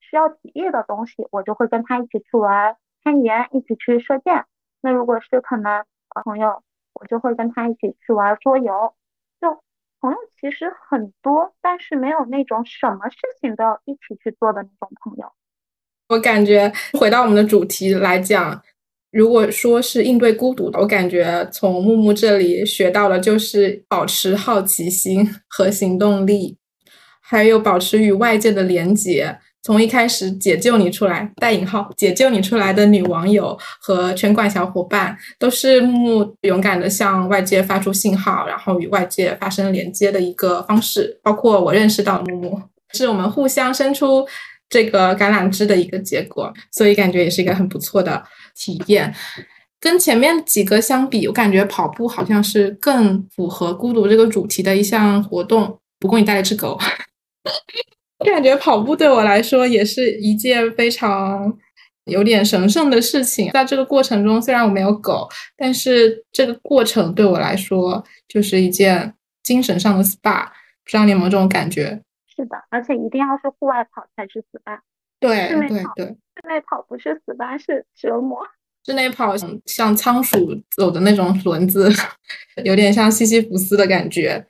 [0.00, 4.44] 需要体力的东西，我就会跟他一起去玩攀岩，一起去射箭。
[4.82, 6.62] 那如果是可能朋友，
[6.92, 8.94] 我就会跟他一起去玩桌游。
[10.04, 15.24] 朋友其实很多，但是没有那种什么事情都要一起去做的那种朋友。
[16.10, 18.62] 我感觉回到我们的主题来讲，
[19.10, 26.58] 如果说是应对孤独的，我感觉从木木这里学到的就是保持好奇心和行动力，
[27.22, 29.38] 还有保持与外界的连接。
[29.64, 41.18] 从一开始解救你出来（带引号）解救你出来的女网友和拳馆小伙伴，都是木木勇敢的向外界发出信号，然后与外界发生连接的一个方式。
[41.22, 42.62] 包括我认识到木木，
[42.92, 44.26] 是我们互相伸出
[44.68, 48.22] 这个橄榄枝的一个结果，所以感觉也是一个很不错的
[48.54, 49.14] 体验。
[49.80, 55.78] 跟前面几个相比，我感觉跑步好像是更符合孤独这个主题的一项活动。
[55.98, 56.78] 不过你带了只狗。
[58.32, 61.56] 感觉跑步对我来说也是一件非常
[62.04, 63.50] 有点神圣的事情。
[63.52, 70.46] 在这个过程中，虽然我没有狗，但是这个过程对我来说就是一件精神上的 SPA。
[70.46, 72.02] 不知道你有没有这种感觉？
[72.36, 74.78] 是的，而且一定要是户外跑才是 SPA。
[75.20, 78.46] 对对对，室内跑不是 SPA，是折磨。
[78.84, 81.90] 室内跑像仓鼠走的那种轮子，
[82.64, 84.46] 有点像西西弗斯的感觉。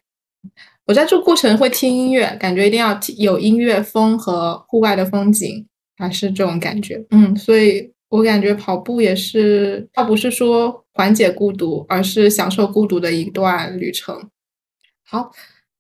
[0.87, 5.67] 我在这过程会听音乐，感觉一定要有音乐风和户外的风景，
[5.97, 7.03] 还是这种感觉。
[7.11, 14.29] 嗯，所以我感觉跑步也是，倒不是说缓解孤独，而是享受孤独的一段旅程。
[15.07, 15.31] 好，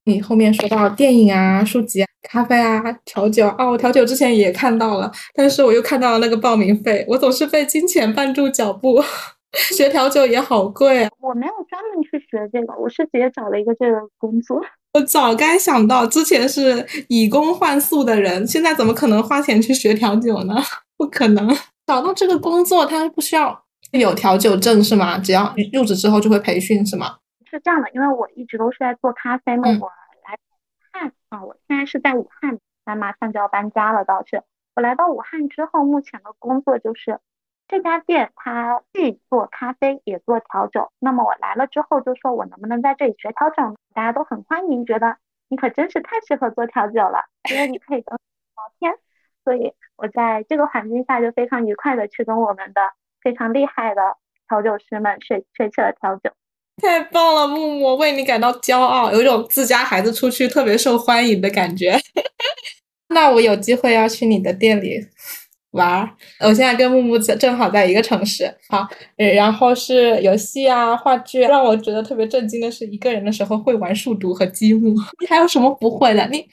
[0.04, 9.02] 你后面说到电影啊、书籍、啊、咖啡啊、调酒哦，调酒之前也看到了，但是我又看到了那个报名费，我总是被金钱绊住脚步。
[9.76, 11.10] 学调酒也好贵啊！
[11.20, 14.60] 我没有专门去学这个，我是直接找了一个这个工作。
[14.94, 20.54] 我早该想到，之前是以工换宿的人，现在怎么可能花钱去学调酒呢？
[20.96, 21.48] 不可能
[21.84, 25.18] 找到这个工作，他不需要有调酒证是吗？
[25.18, 27.16] 只要入职之后就会培训是吗？
[27.50, 29.68] 是这样的，因为我一直都是在做咖啡嘛。
[29.68, 29.88] 我
[30.24, 30.54] 来武
[30.92, 34.44] 汉啊，我现在是在武汉，那马上就要搬家了，倒是
[34.76, 37.18] 我来到武汉之后，目前的工作就是
[37.66, 40.92] 这家店它既做咖啡也做调酒。
[41.00, 43.76] 那么我来了之后就说，我能不能在这里学调酒？
[43.94, 45.16] 大家都很欢迎，觉得
[45.48, 48.92] 你可真是太适合做调酒了，因为你可以跟聊天，
[49.44, 52.80] 所以我在这个环境下就非常愉快的去跟我们的
[53.22, 54.02] 非常厉害的
[54.48, 56.30] 调酒师们学学起了调酒。
[56.82, 61.96] 太棒了，木木，为你感到骄傲，有一种自家孩子出去特别受欢迎的感觉。
[63.14, 65.00] 那我有机会要去你的店里。
[65.74, 66.08] 玩，
[66.40, 68.44] 我现在跟木木正好在一个城市。
[68.68, 71.40] 好，然后是游戏啊、话剧。
[71.40, 74.94] 让我觉得特别震惊的是，一个人的时候会玩数独和积木。
[75.20, 76.26] 你还有什么不会的？
[76.28, 76.48] 你，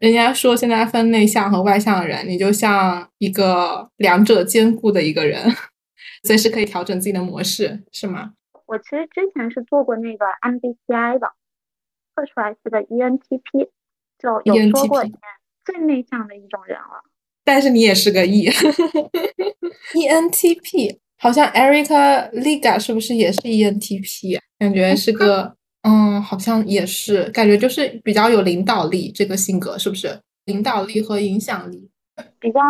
[0.00, 5.40] 人家说现在分内向和外向的人，你就像一个两者兼顾的一个人，
[6.24, 8.32] 随时可以调整自己的模式，是吗？
[8.66, 11.30] 我其实之前是做过那个 MBTI 的，
[12.14, 13.68] 测出来是个 ENTP，
[14.18, 15.02] 就有说过
[15.64, 17.04] 最内向的一种人了。
[17.48, 18.54] 但是你也是个 E，ENTP，
[21.16, 24.38] 好像 Erica Liga 是不是也是 ENTP？
[24.58, 30.20] 感觉是个，嗯，好像也是，感觉就是比较有领导力这个性格，是不是？
[30.44, 31.88] 领导力和影响力，
[32.38, 32.60] 比较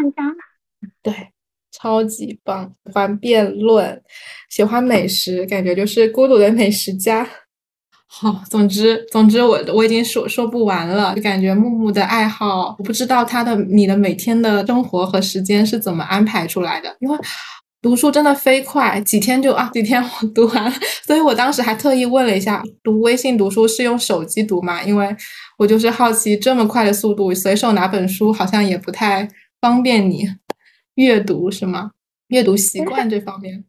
[0.00, 0.34] 能讲。
[1.02, 1.12] 对，
[1.70, 4.02] 超级棒，喜欢辩论，
[4.48, 7.28] 喜欢美食，感觉就是孤独的美食家。
[8.08, 11.14] 好， 总之，总之，我我已经说说不完了。
[11.14, 16.96] 就感觉木木的爱好，我不知道他的你的每天的生活和时间是怎么安排出来的。
[17.00, 17.18] 因为
[17.82, 20.72] 读书真的飞快，几天就啊，几天 我读完了。
[21.04, 24.82] 所以我当时还特意问了一下，读微信读书是用手机读吗？
[24.82, 25.14] 因为
[25.58, 29.28] 我就是好奇这么快的速度，随手拿本书好像也不太
[29.60, 30.26] 方便你
[30.96, 31.90] 阅读，是吗？
[32.28, 33.64] 阅读习惯这方面。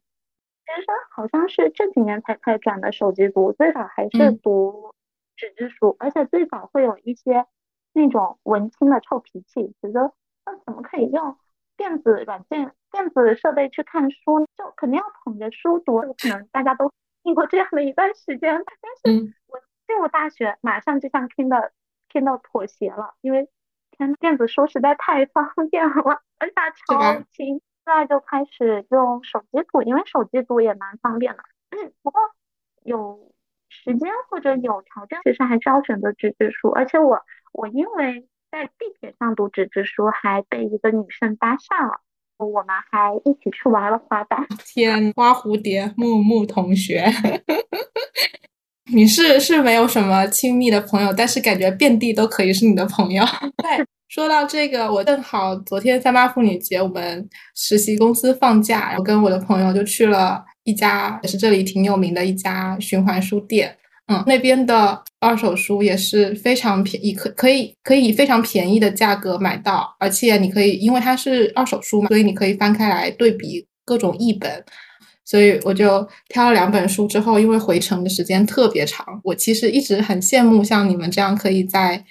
[0.67, 4.93] 其实好像是这几年才开始转的手机读，最早还是读
[5.37, 7.45] 纸质书，而且最早会有一些
[7.93, 10.11] 那种文青的臭脾气，觉得
[10.45, 11.37] 那怎么可以用
[11.77, 16.01] 电子软件、电子设备去看书，就肯定要捧着书读。
[16.01, 16.91] 可能大家都
[17.23, 21.69] 经过这样的一段时间，但是我进入大学，马上就像听到
[22.09, 23.49] 听到妥协了，因为
[23.91, 26.55] 天电子书实在太方便了，而且
[26.85, 27.61] 超轻。
[27.87, 31.39] 现在就开始用手机读，因为手机读也蛮方便的。
[31.69, 32.19] 嗯，不过
[32.83, 33.31] 有
[33.69, 36.67] 时间或者有条件，其实还是要选择纸质书。
[36.71, 37.17] 而且我
[37.53, 42.01] 我因为在地铁上读纸质书，还被一个女生搭讪了，
[42.35, 44.45] 我们还一起去玩了滑板。
[44.65, 47.05] 天，花蝴蝶木木同学，
[48.91, 53.23] 你是是没有什么亲密的朋友，但是感觉遍地都可以是你的朋友。
[53.63, 53.87] 对。
[54.07, 63.77] 说到这个，我正好昨天三八妇女节，我们实习公司放假，我跟我的朋友就去了一家也是这里挺有名的一家循环书店。
[64.09, 74.63] 嗯，那边的二手书也是非常便宜，可可以可以非常便宜的价格买到，而且你可以因为它是二手书嘛，所以你可以翻开来对比各种译本，
[75.25, 77.05] 所以我就挑了两本书。
[77.05, 82.01] 之后因为回程的时间特别长，我其实一直很羡慕像你们这样可以在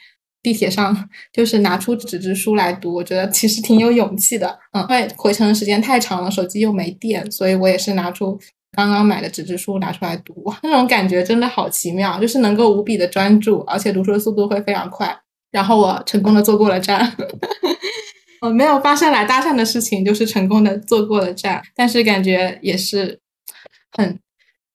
[0.47, 0.97] 地铁上
[1.33, 4.57] 就是拿出纸质书来读，我觉得其实挺有勇气的。
[4.73, 8.39] 嗯，因为回程的时间太长了，手机又没电，所以我也是拿出
[8.71, 10.33] 刚刚买的纸质书拿出来读，
[10.63, 15.19] 那种感觉真的好奇妙，就是能够无比的专注，而且读书的速度会非常快。
[15.51, 17.13] 然后我成功的坐过了站。
[18.41, 23.19] 我，没有发生来搭讪的事情，就是成功的坐过了站，但是感觉也是
[23.91, 24.17] 很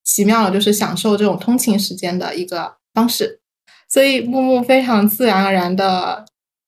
[0.03, 3.39] 奇妙的，就是享受这种通勤时间的一个方式。
[3.91, 6.25] 所以木木非常自然而然的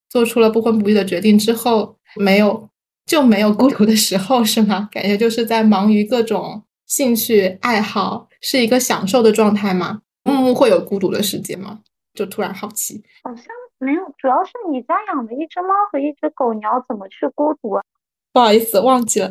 [0.09, 2.69] 做出了不婚不育的决定之后，没有
[3.05, 4.89] 就没有孤独的时候，是吗？
[4.91, 10.01] 感觉就是在忙于各种兴趣爱好，是一个享受的状态吗？
[10.25, 11.79] 木木会有孤独的时间吗？
[12.13, 13.45] 就突然好奇，好像。
[13.79, 17.83] 没有，主要是你家养的一只猫和一只狗，你要怎么去孤独啊？
[18.31, 19.29] 不好意思，忘记了，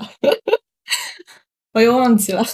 [1.72, 2.44] 我又忘记了。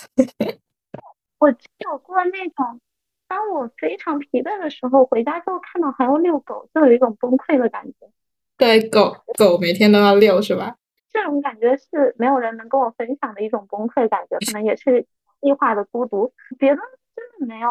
[1.41, 2.81] 我有过那种，
[3.29, 8.11] 当我非常疲惫的时候，回家之后看到还要遛狗，就有一种崩溃的感觉。
[8.57, 10.77] 对，狗狗每天都要遛，是吧？
[11.11, 15.07] 这种感觉是没有人能跟我分享的一种崩溃感觉，可能也是
[15.41, 16.33] 异化的孤独。
[16.59, 16.81] 别的
[17.15, 17.71] 真的没有，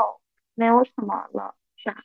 [0.56, 1.98] 没有什么了，是吧？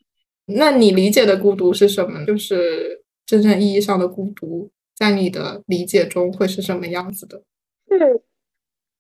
[0.47, 2.25] 那你理解的孤独是什么？
[2.27, 7.43] 就是真正意义上的孤独，在你的理解中会是什么样子的？
[7.89, 8.23] 是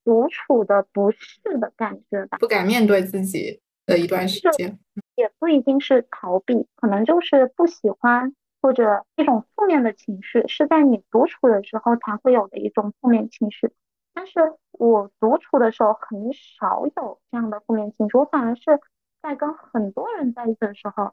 [0.04, 2.38] 独处的不适的感觉吧？
[2.38, 4.78] 不敢面对自己的一段时间，
[5.14, 13.72] 也不一定是逃避，可能就是不喜欢或者一种负面的情绪，是在你独处的时候才会有的一种负面情绪。
[14.14, 18.80] 但是我独处的时候很少有这样的负面情绪，我反而是
[19.20, 21.12] 在跟很多人在一起的时候。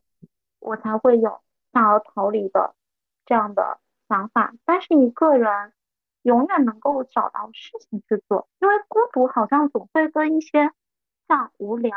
[0.62, 1.40] 我才会有
[1.72, 2.76] 想要逃离的
[3.26, 5.72] 这样的想法，但是一个人
[6.24, 10.74] 永远能够找到事情去做，因为孤独好像总会跟一些
[11.30, 11.96] 像无聊、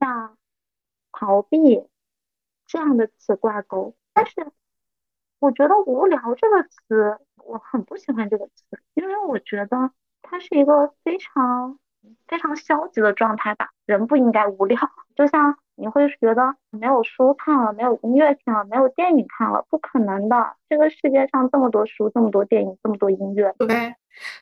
[0.00, 0.36] 像
[1.12, 1.86] 逃避
[2.66, 3.94] 这样的词挂钩。
[4.12, 4.50] 但是
[5.38, 9.92] 我觉得“无聊”这个词，我很不喜欢这个词，因为我觉得
[10.22, 11.78] 它是一个非常
[12.26, 13.68] 非常消极的状态吧。
[13.86, 14.78] 人不应该无聊，
[15.14, 15.56] 就像。
[15.76, 20.54] 你会觉得没有书看了，没有音乐听了，没有电影看了，不可能的。
[20.68, 23.50] 这个世界上这么多书，这么多电影，这么多音乐。
[23.58, 23.94] 对，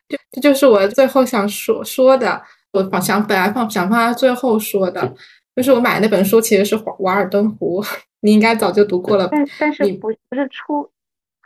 [0.08, 2.42] 就这就是我最后想说说的。
[2.72, 5.14] 我想本来放想放在最后说的，
[5.58, 7.82] 就是我买的那本书其实是《瓦尔登湖》，
[8.20, 9.28] 你应该早就读过了。
[9.32, 10.88] 但但是不不是初，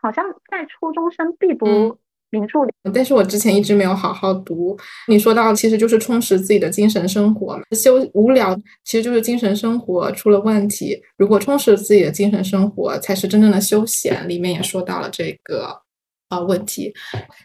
[0.00, 1.96] 好像在初中生必读。
[2.34, 4.74] 名著里，但是我之前一直没有好好读。
[5.06, 7.62] 你说到，其实就是充实自己的精神生活嘛。
[7.72, 10.98] 休无聊，其实就是精神生活出了问题。
[11.18, 14.26] 如果充实自己的精神生活，才是真正的休闲。
[14.26, 15.78] 里面也说到了这个
[16.30, 16.94] 啊问题。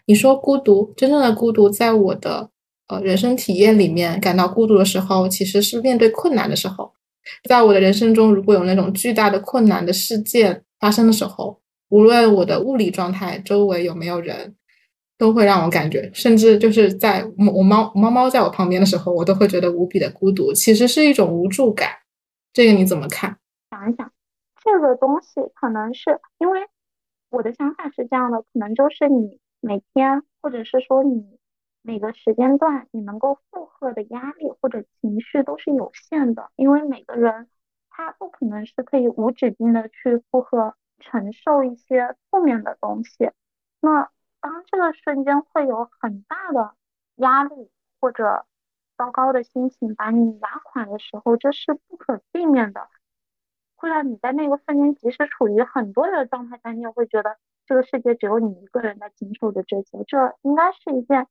[0.06, 2.48] 你说孤独，真正的孤独，在我的
[2.88, 6.92] 呃人生体验里面，感到孤独的时候，其实是面对困难的时候。
[7.48, 11.60] 在我的人生中，如果有那种巨大的困难的事件发生的时候，
[11.90, 14.54] 无论我的物理状态周围有没有人。
[15.20, 17.24] 都会让我感觉，甚至就是在
[17.56, 20.52] 我猫猫猫在我旁边的时候，我都会觉得无比的孤独。
[20.52, 21.90] 其实是一种无助感，
[22.52, 23.36] 这个你怎么看？
[23.68, 24.12] 想一想，
[24.62, 26.60] 这个东西可能是因为
[27.30, 31.24] 我的想法是这样的，可能就是你每天或者是说你
[31.88, 37.48] 每个时间段你能够负荷的压力或者情绪都是有限的，因为每个人
[37.88, 43.30] 他不可能是可以无止境的去负荷承受一些负面的东西，
[43.80, 44.10] 那。
[44.40, 46.76] 当这个瞬间会有很大的
[47.16, 48.46] 压力或者
[48.96, 52.88] 糟糕的心情把你压垮的时候，这是不可避免的，
[53.74, 57.36] 会让你在那个瞬间即使处于很多人的状态下，你也会觉得
[57.66, 61.26] 这个世界只有你一个人在经受着这些，这应该是一件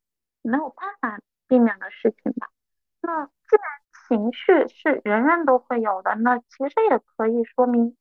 [0.48, 2.48] 没有办法避免的事情吧？
[3.00, 3.62] 那既然
[4.08, 7.96] 情绪是人人都会有的，那其实也可以说明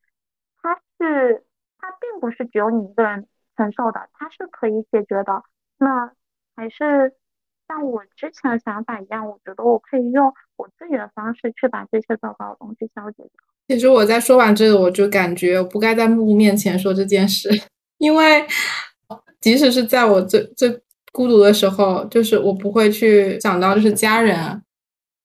[0.61, 1.45] 它是
[1.77, 3.27] 它并不是只有你一个人。
[3.59, 5.41] 承受的，它是可以解决的。
[5.79, 6.11] 那
[6.55, 7.15] 还是
[7.67, 13.31] 像我之前的想法一样，我觉得我可以用我自己的方式去把这些糟糕的东西消解掉。
[13.67, 17.49] 其实我在说完这个，我就感觉我不该在木木面前说这件事，
[17.97, 18.45] 因为
[19.41, 20.69] 即使是在我最最
[21.17, 24.61] 孤独的时候，就是我不会去想到就是家人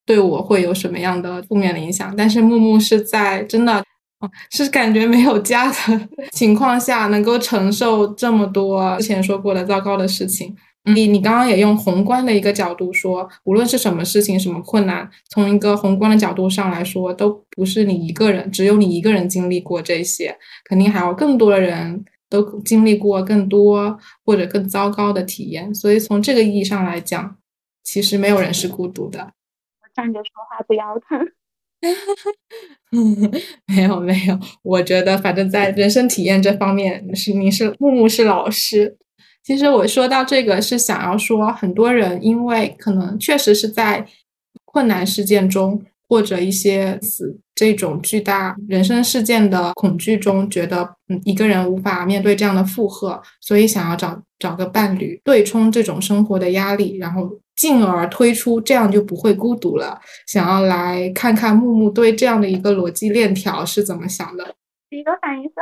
[0.07, 2.15] 对我会有什么样的负面的影响。
[2.17, 3.85] 但是木木是在真的。
[4.53, 5.77] 是感觉没有家的
[6.31, 10.55] 情况下，能够承受这么多之前说过的糟糕的事情。
[10.85, 20.37] 你你刚刚也用宏观的一个角度说，无论是什么事情、什么困难，从一个宏观的角度上来说，都不是你一个人，只有你一个人经历过这些，
[20.69, 22.05] 肯定还有更多的人
[22.41, 25.75] 都经历过更多或者更糟糕的体验。
[25.75, 27.37] 所以从这个意义上来讲，
[27.83, 29.21] 其实没有人是孤独的。
[29.83, 31.21] 我站着说话不腰疼。
[33.67, 38.97] 没有没有，我觉得反正在人生体验这方面，是你是木木是老师。
[39.43, 44.07] 其实我说到这个，是想要说，很多人因为可能确实是在
[44.65, 59.99] 困难事件中，或者一些死这种巨大人生事件的恐惧中，觉得嗯一个人无法面对这样的负荷，所以想要找找个伴侣对冲这种生活的压力，然后进而推出这样就不会孤独了。
[60.27, 64.55] 想要来看看木木对这样的一个逻辑链条是怎么想的。
[64.91, 65.55] 第一个反应是。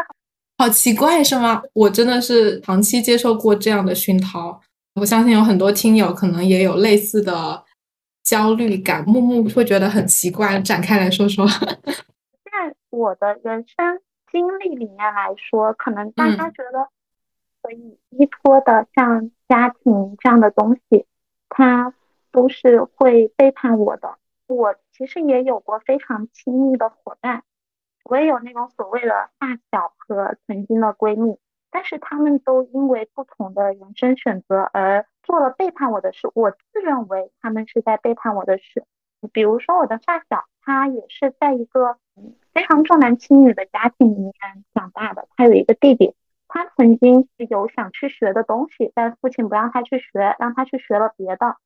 [0.58, 1.62] 好奇怪是吗？
[1.74, 4.60] 我真的是长期接受过这样的熏陶，
[5.00, 7.62] 我相信有很多听友可能也有类似的
[8.22, 9.04] 焦虑感。
[9.06, 11.46] 木木会觉得很奇怪，展开来说说。
[12.44, 14.00] 在我的人生
[14.30, 16.88] 经历里面来说，可能大家觉得
[17.62, 21.06] 可以依托的像家庭这样的东西，
[21.48, 21.94] 它
[22.32, 24.16] 都是会背叛我的。
[24.46, 27.44] 我其实也有过非常亲密的伙伴。
[28.04, 31.38] 我也有那种所谓的发小和曾经的闺蜜，
[31.70, 36.30] 但是他们都因为不同的人生选择而做了背叛我的事。
[36.34, 38.84] 我自认为他们是在背叛我的事。
[39.32, 41.96] 比如说我的发小，他也是在一个
[42.52, 44.32] 非常重男轻女的家庭里面
[44.74, 45.28] 长大的。
[45.36, 46.14] 他有一个弟弟，
[46.48, 51.56] 他曾经有想去学的东西，但父亲不让他去学，让他去学了别的。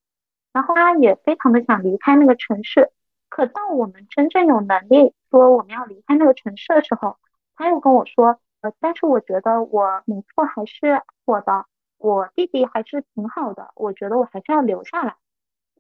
[0.53, 2.91] 然后他也非常的想离开那个城市。
[3.29, 7.17] 可当我们真正有能力说我们要离开那个城市的时候，
[7.57, 8.39] 他又跟我说，
[8.81, 11.67] 但是我觉得我没错，还是我的，
[11.99, 15.17] 我弟弟还是挺好的，我觉得我还是要留下来。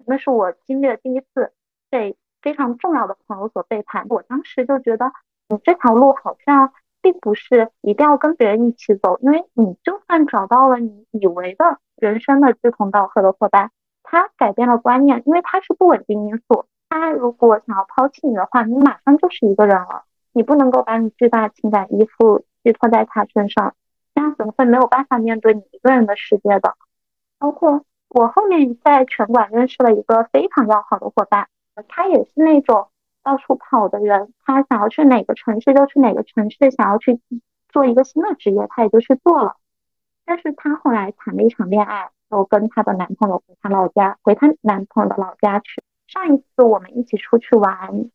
[0.07, 1.53] 那是我经历的第一次
[1.91, 4.07] 被非常重要的朋友所背叛。
[4.09, 5.13] 我当时就觉得，
[5.49, 13.71] 你这条路好像并不是一定要跟别人一起走，因为你就算找到了你以为的人生的志同道合的伙伴，
[14.03, 16.67] 他改变了观念，因为他是不稳定因素。
[16.89, 20.05] 他如果想要抛弃你的话，你马上就是一个人了。
[20.33, 23.77] 你不能够把你巨大的情感依附寄托在他身上，
[24.15, 26.75] 这样子会没有办法面对你一个人的世界的。
[27.39, 31.49] 包括我后面在拳馆认识了一个非常要好的伙伴，
[31.89, 32.89] 他也是那种
[33.23, 37.21] 到处跑的人，他想要去哪个城市就去哪个城市，想要去
[37.69, 39.57] 做一个新的职业，他也就去做了。
[40.25, 45.83] 但是他后来谈了一场恋爱，就跟他的男朋友回他老家，回他男朋友的老家去。
[46.07, 48.11] 上一次我们一起出去玩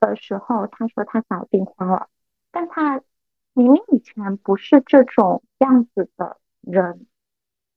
[0.00, 2.08] 的时候，他说他想要订婚了，
[2.50, 3.00] 但他
[3.54, 7.06] 明明以前不是这种样子的人，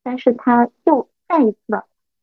[0.03, 1.59] 但是他又再一次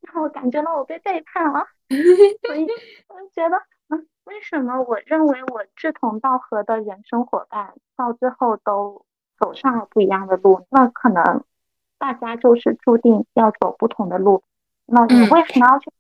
[0.01, 1.67] 让我感觉到我被背叛了，
[2.47, 2.67] 所以
[3.09, 3.57] 我就觉得，
[3.89, 9.05] 嗯，为什么我认为我志同道合的人生伙伴到最后都
[9.39, 10.67] 走上了不一样的路？
[10.71, 11.45] 那可能
[11.99, 14.43] 大家就是注定要走不同的路，
[14.87, 15.91] 那你为什么要去？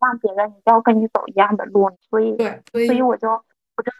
[0.00, 2.36] 让别人一定要跟你走一样的路，所以，
[2.86, 3.90] 所以我就我就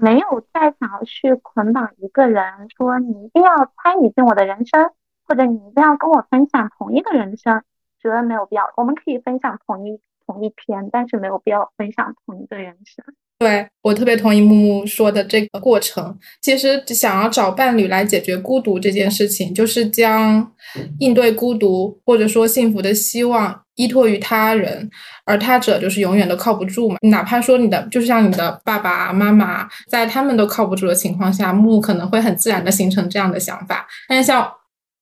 [0.00, 4.90] 没有再想要去捆绑一个人，说你一定要参与进我的人生，
[5.28, 7.62] 或者你一定要跟我分享同一个人生，
[8.00, 8.72] 觉得没有必要。
[8.76, 10.00] 我们可以分享同一
[10.30, 13.04] 同一篇，但是没有必要分享同一个人生。
[13.40, 16.16] 对我特别同意木木说的这个过程。
[16.42, 20.52] 其实想要找伴侣来解决孤独这件事情，就是将
[20.98, 24.88] 应对孤独或者说幸福的希望依托于他人，
[25.24, 26.96] 而他者就是永远都靠不住嘛。
[27.00, 33.86] 哪怕说你的，就是像你的爸爸妈妈，在他们都靠不住的情况下，木木可能会很自然的形成这样的想法。
[34.06, 34.46] 但是像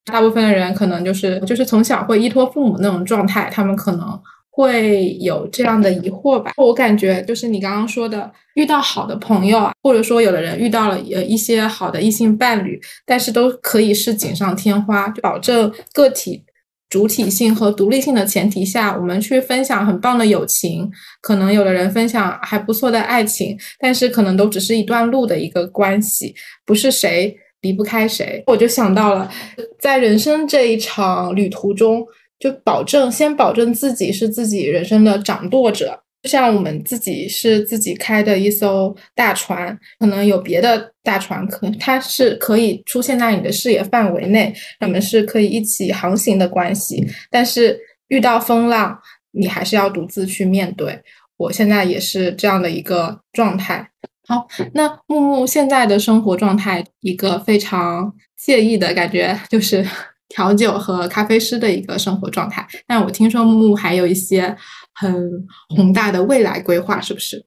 [0.04, 4.22] 大部分的人，可能就是就是从小会依托父母那种状态，他们可能。
[4.58, 6.52] 会有这样的疑惑吧？
[6.56, 16.42] 我感觉就是你刚刚说的，遇到好的朋友啊，或者说有的人遇到了呃一些好的异性伴侣，但是都可以是锦上添花，保证个体
[16.90, 20.90] 主体性和独立性的前提下，我们去分享很棒的友情。
[21.20, 26.34] 可能有的人分享还不错的爱情，但是可能都只是一段路的一个关系，
[26.66, 28.42] 不是谁离不开谁。
[28.48, 29.30] 我就想到了，
[29.78, 32.04] 在人生这一场旅途中。
[32.38, 47.04] 就保证先保证自己是自己人生的掌舵者，就像我们自己是自己开的一艘大船，可能有别的大船，可它是可以出现在你的视野范围内，你们是可以一起航行的关系。
[47.30, 48.96] 但是遇到风浪，
[49.32, 51.00] 你还是要独自去面对。
[51.36, 53.90] 我现在也是这样的一个状态。
[54.28, 59.84] 好，那木木现在的生活状态，一个非常惬意的感觉，就是。
[60.28, 64.56] 调酒和咖啡师的一个生活状态，但我听说木木还有一些
[64.94, 67.44] 很宏大的未来规划，是不是？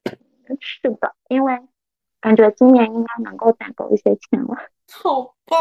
[0.60, 1.52] 是的，因为
[2.20, 4.56] 感觉今年应该能够攒够一些钱了。
[4.92, 5.58] 好棒！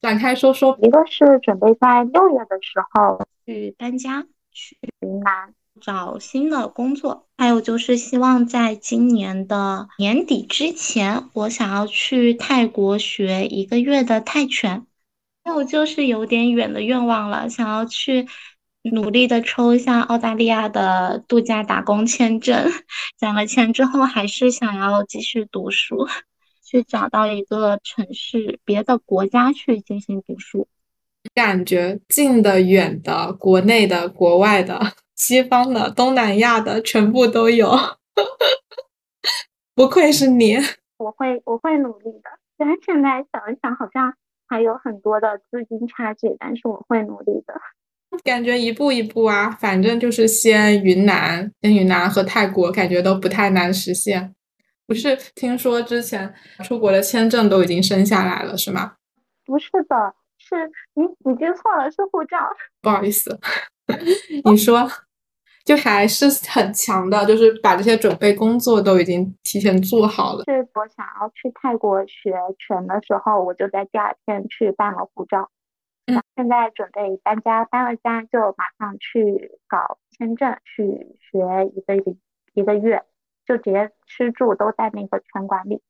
[0.00, 0.76] 展开说说。
[0.82, 14.86] 一个是准备在六月的时候去搬家，去云南，找新的工作，还有就是希望在今年的年底之前，我想要去泰国学一个月的泰拳。
[15.46, 18.26] 还有就是有点远的愿望了，想要去
[18.82, 22.68] 努力的抽一下澳大利亚的度假打工签证。
[23.16, 26.08] 攒了钱之后，还是想要继续读书，
[26.64, 30.66] 去找到一个城市、别的国家去进行读书。
[31.32, 34.80] 感觉近的、远的、国内的、国外的、
[35.14, 37.70] 西方的、东南亚的，全部都有。
[39.76, 40.56] 不愧是你，
[40.98, 42.30] 我会我会努力的。
[42.56, 44.12] 虽然现在想一想，好像
[44.46, 47.54] 还有很多的资金差距，但是我会努力的。
[48.24, 54.34] 感觉一步一步啊，反正就是先云南、先云南和泰国，感觉都不太难实现。
[54.86, 56.32] 不是听说之前
[56.64, 58.94] 出国的签证都已经生下来了，是吗？
[59.44, 60.14] 不是的。
[60.38, 60.54] 是
[60.94, 62.36] 你，你记错了，是护照。
[62.80, 63.36] 不好意思，
[64.44, 64.88] 你说，
[65.66, 70.44] 就还是很强的，就是把这些准备工作都已经提前做好了。
[70.44, 75.50] 是我想要去泰国学拳的时候，我就在第二天去办了护照。
[76.06, 80.82] 嗯，现在准备搬家，搬了家就马上去搞签证，去
[81.20, 81.40] 学
[81.74, 81.96] 一个
[82.54, 83.02] 一个月，
[83.44, 85.82] 就直接吃住都在那个拳馆里，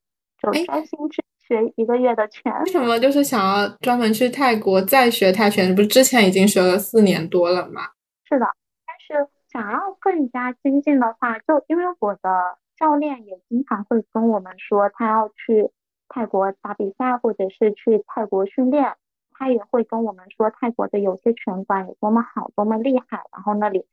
[0.42, 1.22] 就专心去。
[1.46, 5.72] 学一个月的拳，为什么就是想要专门去泰国再学泰拳？
[5.76, 7.82] 不是之前已经学了四年多了吗？
[8.28, 8.46] 是的，
[8.84, 15.70] 但是想要更加精进的话，就因为我的教练也经常会跟我们说，他要去
[16.10, 18.96] 泰国打比赛，或者是去泰国训练，
[19.32, 23.86] 他也会跟我们说泰国的有些拳馆有多么好，多么厉害，然后那里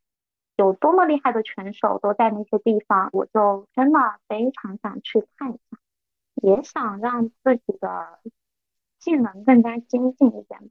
[0.56, 3.98] 有多么厉害的拳手都在那些地方，我就真的
[4.28, 5.78] 非常想去看一下。
[6.42, 8.18] 也想让自己的
[8.98, 10.68] 技能更加精进一点嘛。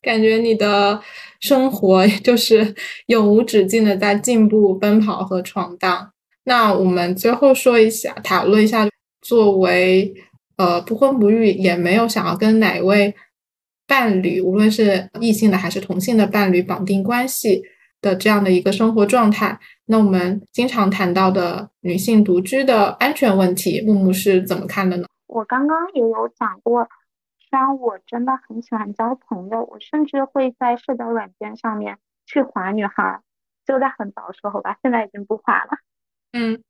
[0.00, 1.00] 感觉你的
[1.40, 2.74] 生活 就是
[3.06, 6.10] 永无止境的在进步、奔跑和闯荡。
[6.44, 8.88] 那我们最后说一下，讨论一下，
[9.20, 10.14] 作为
[10.56, 13.14] 呃不婚不育，也没有想要跟哪位
[13.86, 17.62] 伴侣，无论是异性的还是同性的伴侣绑定关系
[18.00, 19.58] 的这样的一个生活状态。
[19.86, 25.06] 那我们经常谈到的女性独居的安全问题，木木是怎么看的呢？
[25.26, 26.86] 我刚刚也有讲过，
[27.48, 33.22] 虽然我真的很喜欢交朋友，我甚至会在社交软件上面去划女孩，
[33.64, 35.78] 就在很早的时候吧，现在已经不划了。
[36.32, 36.62] 嗯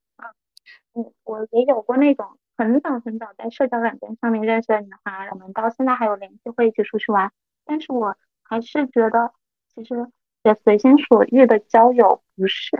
[0.95, 7.33] 嗯我也有过那种很早很早在社交软件上面认识的女孩，我们到现在还有联系，会一起出去玩。
[7.64, 9.33] 但是我还是觉得，
[9.74, 10.11] 其实
[10.43, 10.55] 也。
[10.55, 12.76] 随心所欲的交友不是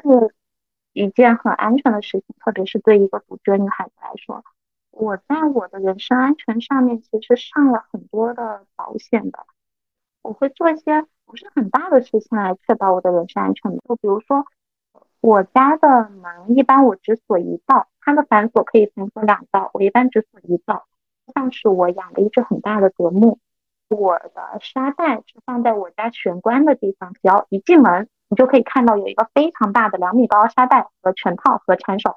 [0.93, 4.45] 一件很安全的事情，特别是对一个独居女孩子来说。
[4.99, 9.47] 我在我的人身安全上面其实上了很多的保险的，
[10.23, 13.71] 我会做一些不是很大的事情来确保我的人身安全。
[13.79, 14.45] 就比如说，
[15.21, 20.87] 我家的门一般我只锁一道，它的反锁可以反锁两道，我一般只锁一道。
[21.33, 23.39] 像是我养了一只很大的德牧。
[23.91, 32.17] 我的沙袋是放在我家玄关的地方，只要一进门，你就可以看到有一个非常大的两米高沙袋和拳套和缠手，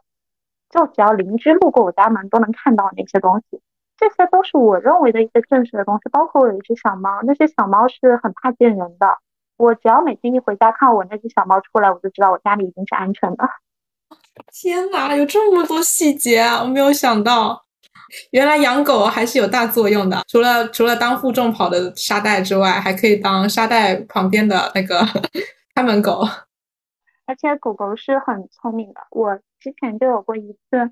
[0.71, 3.59] 就只要邻居路过我家门都能看到那些东西。
[3.97, 9.17] 这些都是我认为的一些正式的东西，包括我有一只小猫，那些小猫是很怕见人的。
[9.57, 13.47] 我只要每天一回家看我那只小猫出来，我就知道我家里已经是安全的。
[14.51, 16.61] 天哪，有这么多细节啊！
[16.63, 17.63] 我没有想到。
[18.31, 25.05] 原来养狗还是有大作用的，除了除了当负重跑的沙袋之外，还可以当沙袋旁边的那个
[25.75, 26.27] 看门狗。
[27.25, 30.91] 而且狗狗是很聪明的，我之前就有过一次，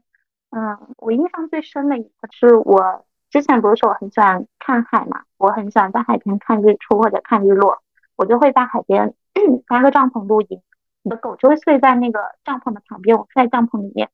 [0.51, 7.81] 嗯，我印象最深的一次是我之前不是说我很喜欢看海嘛，我很喜欢在海边看日出或者看日落，
[8.15, 9.13] 我就会在海边
[9.67, 10.61] 搭个帐篷露营，
[11.03, 14.09] 我的狗就会睡在那个帐篷的旁边，我睡在帐篷里面。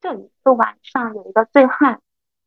[0.00, 2.00] 就一次晚上有一个醉汉。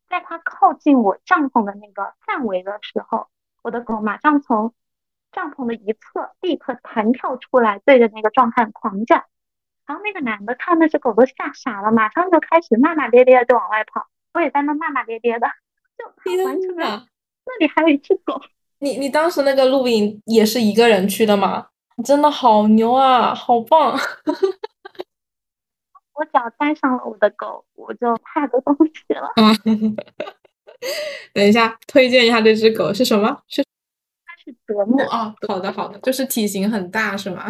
[0.08, 3.28] 在他靠近我帐篷的那个范围的时候，
[3.62, 4.74] 我的狗马上从
[5.32, 9.16] 帐篷的一侧立刻弹跳出来，对着那个壮汉狂叫。
[9.86, 14.06] 然后那个男的看那只狗都吓傻了，马上就开始骂骂咧咧的就往外跑。
[14.34, 15.46] 我也在那骂骂咧咧的，
[15.98, 16.06] 就
[16.44, 18.40] 完全那里还有一只狗。
[18.78, 21.66] 你你当时那个露营也是一个人去的吗？
[22.04, 23.92] 真的好牛啊，好棒！
[26.14, 29.28] 我只要带上了我的狗，我就怕的东西了。
[31.34, 33.42] 等一下，推荐一下这只狗是什么？
[33.48, 33.70] 是它
[34.44, 35.34] 是 德牧哦。
[35.48, 37.46] 好的，好的，就是体型很大是吗？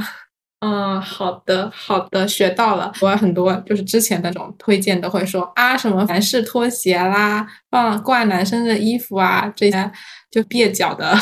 [0.60, 2.92] 嗯，好的，好的，学到了。
[3.00, 9.90] 我很多就是之前那种推荐都会说啊，什么男士拖鞋啦，放挂男生的衣服啊，这些
[10.30, 11.14] 就蹩脚的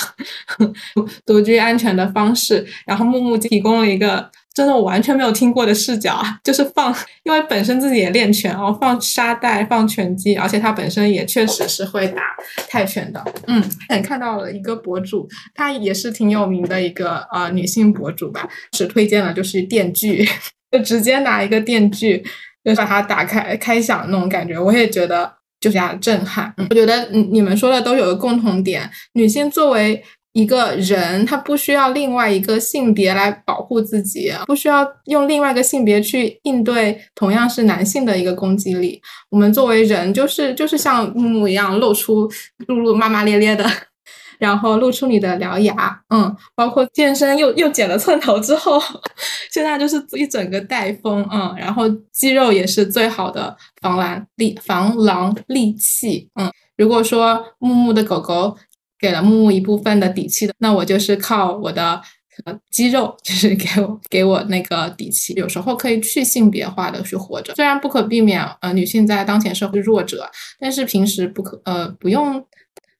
[1.24, 2.66] 独居安全的方式。
[2.86, 4.30] 然后木木提供了一个。
[4.60, 6.94] 真的我完全没有听过的视角啊， 就是放，
[7.24, 12.20] 因为本身自己也练拳哦，放沙袋，放拳击，而且他本身也确实是会打
[12.68, 13.24] 泰拳的。
[13.46, 13.64] 嗯，
[14.02, 18.46] 看到了一个博主，他也是挺有名的一个呃女性博主吧，
[18.76, 20.28] 是推荐了就是电锯，
[20.70, 22.22] 就直接拿一个电锯
[22.62, 26.52] 就把它打开开响那种感觉，我也觉得就这样震撼。
[26.68, 30.04] 我觉得你你们说的都有个共同点，女性作为。
[30.32, 39.00] 一个人他不需要另外一个性别来保护自己，不需要用另外一个性别去应对同样是男性的一个攻击力。
[39.28, 42.30] 我们作为人，就是就是像木木一样，露出
[42.68, 43.68] 露露骂骂咧咧的，
[44.38, 48.80] 然后露出你的獠牙，嗯，包括健身又又剪了寸头之后，
[49.50, 58.56] 现在就是一整个带风，嗯，然后肌肉也是最好的防狼利防狼利器，嗯，如果说木木的狗狗。
[59.00, 62.00] 给了木木一部分的底气的，那我就是靠我的
[62.44, 65.32] 呃肌肉，就是给我给我那个底气。
[65.34, 72.44] 有时候可以去性别化的去活着，虽然不可避免，呃，女性在当前社会弱者，但是平时不可呃不用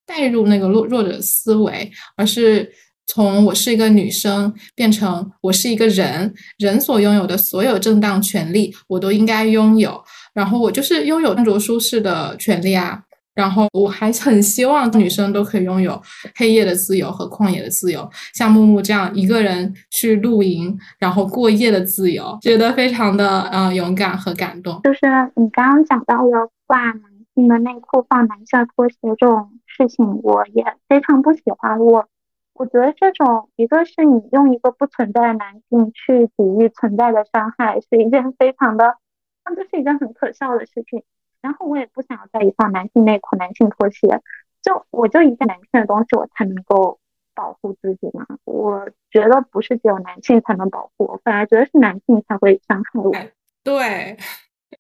[0.07, 2.71] 带入那个弱弱者思维，而是
[3.07, 13.03] 从我是一个女生变成我是一个人，人所拥有的所有正当权利我都应该拥有，然后我就是拥有穿着舒适的权利啊。
[13.35, 16.01] 然后我还很希望女生都可以拥有
[16.37, 24.81] 黑夜的自由和旷野的自由，像木木这样一个人去露营然后过夜的自由，觉得非常的呃勇敢和感动。
[24.83, 25.01] 就是
[25.37, 27.03] 你刚刚讲到了挂男
[27.35, 31.79] 性的内裤放男性拖鞋这种事情，我也非常不喜欢。
[31.79, 32.07] 我
[32.55, 38.97] 我觉得这种一个是你用一个不存在的男性去抵御存在的伤害，是一件非常的，
[39.57, 41.03] 这是一件很可笑的事情。
[41.43, 44.21] 然后我也不想要再一放男性内裤、男性拖鞋，
[44.63, 46.99] 就我就一件男性的东西，我才能够
[47.35, 48.27] 保护自己嘛。
[48.45, 53.13] 我觉得不是只有男性才能保护，我反而觉得是男性才会伤害我。
[53.65, 54.17] 对，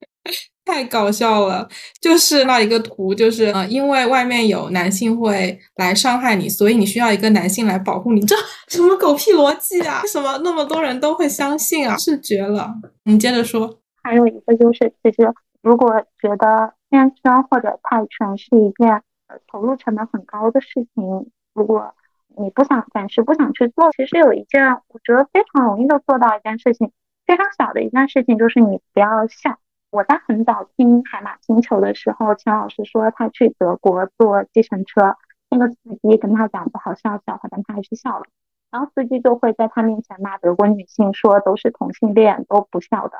[0.67, 1.69] 太搞笑了，
[2.01, 8.21] 就是那一个图，就是呃，因为外面有男性会来伤害你，所以你需要一个男性来保护你。
[8.27, 8.37] 这
[8.69, 10.03] 什么狗屁逻辑啊？
[10.03, 11.97] 为什么那么多人都会相信啊？
[11.97, 12.75] 是绝了。
[13.05, 13.79] 你接着说。
[14.03, 15.33] 还有一个就是，其实。
[15.63, 19.03] 如果觉得健身或者泰拳是一件
[19.47, 21.95] 投入成本很高的事情，如果
[22.37, 26.93] 你不想暂时不想去做，其实有一件我觉得非常容易的做到一件事情，
[27.27, 29.59] 非常小的一件事情，就是你不要笑。
[29.91, 35.17] 我在很早听海马星球的时候，钱老师说他去德国坐计程车，
[35.51, 38.25] 那个司机跟他讲不好笑笑话，但他还是笑了，
[38.71, 43.19] 然后司机就会在他面前骂德国女性，说都是同性恋都不笑的，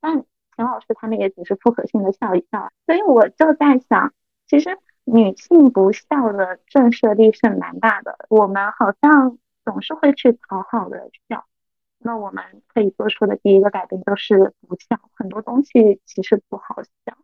[0.00, 0.24] 但。
[0.56, 4.12] 陈老师他们也只是复合性的笑一笑，所以我就在想，
[4.48, 8.16] 其实女性不笑的震慑力是蛮大的。
[8.28, 11.44] 我们好像总是会去讨好的笑，
[11.98, 14.98] 那我们可以做出的第一个改变就是不笑。
[15.14, 17.16] 很多东西其实不好笑。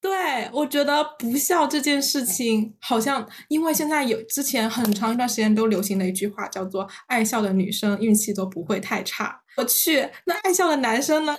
[0.00, 9.42] 对，我觉得不笑这件事情，好像因为现在有之前很长一段时间都流行的一句话叫做“爱笑的女生运气都不会太差”。
[9.58, 11.36] 我去，那爱笑的男生呢？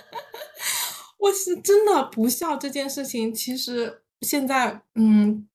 [1.20, 5.46] 我是真的不笑这件事情，其实现在，嗯，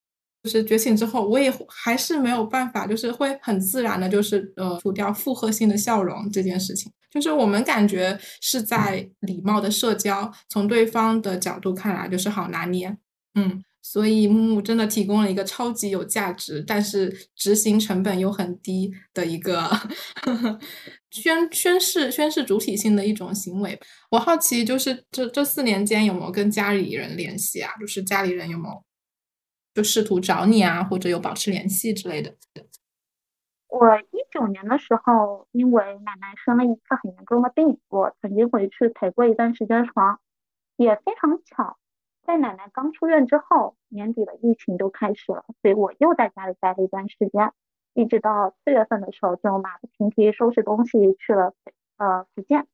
[0.44, 6.92] 就是觉醒之后，我也还是没有办法，就是会很自然的，就是呃，除掉复合性的笑容这件事情。
[7.10, 12.98] 就是我们感觉是在礼貌的社交，从对方的角度看来，就是好拿捏，
[13.36, 13.64] 嗯。
[13.88, 19.70] 所以木木真的提供了一个超级有价值，但是执行成本又很低的一个
[21.16, 23.80] 宣宣誓宣誓主体性的一种行为。
[24.12, 27.72] 我好奇，就是这这四年间有没有跟家里人联系啊？
[27.80, 28.84] 就是家里人有没有
[29.74, 32.36] 就试图找你啊，或者有保持联系之类的？
[33.68, 40.20] 我一九年的时候，因为奶奶生了一次很严重的病，我曾经回去陪过一段时间床，
[40.78, 41.78] 也非常巧。
[42.26, 47.52] 在奶奶刚出院之后，年底的疫情就开始了，所以我又在家里待了一段时间，
[47.96, 51.56] 一直到四月份的时候，就马不停蹄收拾东西去了
[51.98, 52.68] 呃福建。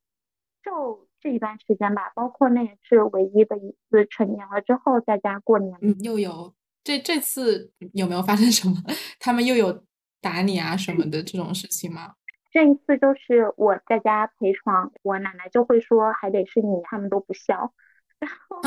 [0.62, 5.78] 就这一段时间吧，包括那也是唯一的一次成年了之后在家过年。
[5.80, 6.52] 嗯，又有
[6.84, 8.74] 这这次有没有发生什么？
[9.18, 9.84] 他们又有
[10.20, 12.14] 打你啊什么的这种事情吗？
[12.50, 17.72] 这一次就是我在家陪床，我奶奶就会说还得是你，他们都不笑，
[18.18, 18.60] 然后。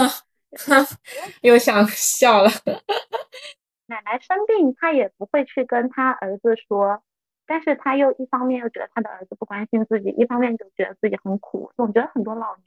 [1.41, 2.49] 又想笑了。
[3.87, 7.03] 奶奶生病，他也不会去跟他儿子说，
[7.45, 11.71] 但是他又一方面又觉得他的儿子不关心自己，一方面就觉得自己很苦。
[11.75, 12.65] 总觉得很多老年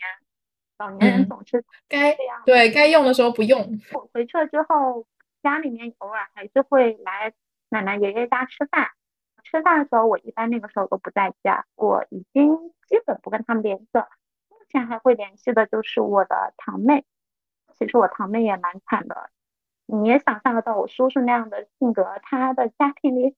[0.79, 3.81] 老年人总是该对该用的时候不用。
[3.93, 5.07] 我回去了之后，
[5.43, 7.33] 家里面偶尔还是会来
[7.69, 8.91] 奶奶爷爷家吃饭。
[9.45, 12.55] 吃饭的时候，我一般那个时候都不在家，我已经
[12.87, 14.07] 基本不跟他们联系了。
[14.51, 17.05] 目前还会联系的就是我的堂妹。
[17.79, 19.31] 其实我堂妹也蛮惨的，
[19.89, 23.34] 你也想象得到我叔叔那样的性格，他的家庭里，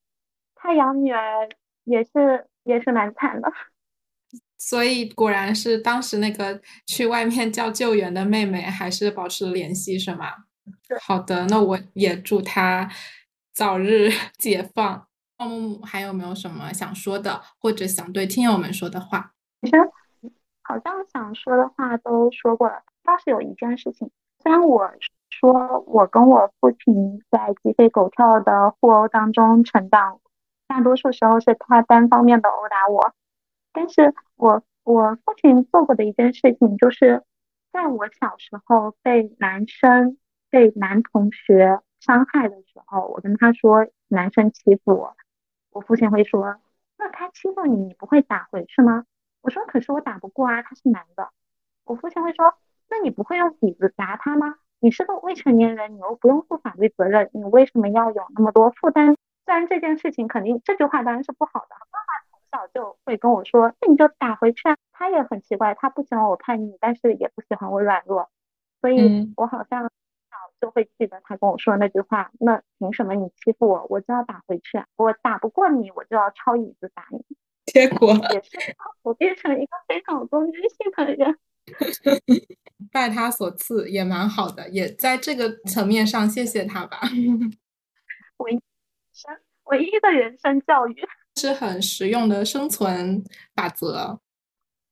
[0.55, 1.49] 他养女儿
[1.85, 3.51] 也是也是蛮惨的。
[4.59, 10.27] 所以果然是当时那个去外面叫救援的妹妹还是保持了联系，是吗？
[11.01, 12.91] 好的，那我也祝她
[13.53, 15.07] 早日解放。
[15.39, 19.33] 木木还有没有什么想说的，或者想对听友们说的话？
[19.63, 19.77] 其实
[20.63, 24.11] 好像想说的话都说过了，倒是有一件事情，
[24.43, 24.87] 虽然我
[25.41, 30.21] 说我跟我父亲在鸡飞狗跳的互殴当中成长，
[30.69, 33.15] 大多数时候是他单方面的殴打我。
[33.73, 37.25] 但是我我父亲做过的一件事情，就是
[37.73, 40.19] 在我小时候被男生
[40.51, 45.17] 被男同学伤害的时候，我跟他说男生欺负我，
[45.71, 46.57] 我父亲会说，
[46.99, 49.07] 那他欺负你，你不会打回去吗？
[49.41, 51.31] 我说可是我打不过啊，他是男的。
[51.85, 52.53] 我父亲会说，
[52.91, 54.57] 那你不会用椅子砸他吗？
[54.81, 59.15] 你是个未成年人，你又不用负法律责任，你为什么要有那么多负担？
[59.45, 61.77] 虽然这件事情肯定这句话当然是不好的。
[62.51, 64.77] 早就会跟我说，那你就打回去啊。
[64.93, 68.29] 他也很奇怪，他不喜欢我叛逆，但是也不喜欢我软弱，
[68.81, 72.33] 所以我好像早就会记得他跟我说的那句话。
[72.41, 74.79] 那凭什么你欺负我，我就要打回去？
[74.79, 77.25] 啊我打不过你，我就要抄椅子打你。
[77.67, 78.59] 结果也是，
[79.03, 81.39] 我变成一个非常有攻击性的人。
[82.93, 87.01] 拜他所赐也蛮好的，也在这个层面上谢谢他吧。
[88.39, 88.61] 唯一
[89.13, 90.97] 生唯一的人生教育。
[91.37, 93.23] 是很实用的生存
[93.55, 94.19] 法则，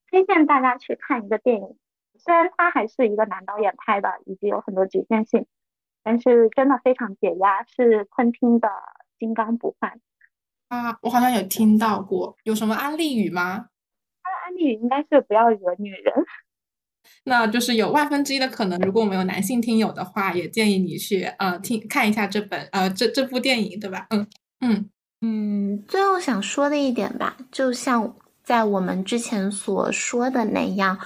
[0.08, 1.76] 推荐大家去看一个电影。
[2.16, 5.46] 虽然它还是一个男导演拍的，以及有很多局限性，
[6.04, 7.64] 但是真的非常解压。
[7.64, 8.68] 是昆汀的
[9.18, 9.98] 《金刚不坏》
[10.76, 12.36] 啊，我好像有听到过。
[12.44, 13.68] 有什么安利语吗？
[14.22, 16.14] 他的安利语应该是不要惹女人。
[17.28, 24.06] 那就是有万分之一的可能，如果我们有男性听友的话，也建议你去呃听看一下这本呃这这部电影，对吧？
[24.10, 24.26] 嗯
[24.60, 24.88] 嗯。
[25.20, 28.14] 嗯，最后想说的一点吧，就像
[28.44, 30.96] 在我们之前所说的那样，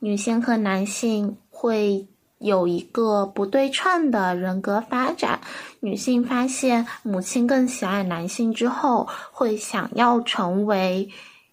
[0.00, 2.06] 女性和男性会
[2.38, 5.40] 有一个不对称的人格发展。
[5.80, 11.08] 女性发现母亲更喜爱男性之后，会想要成为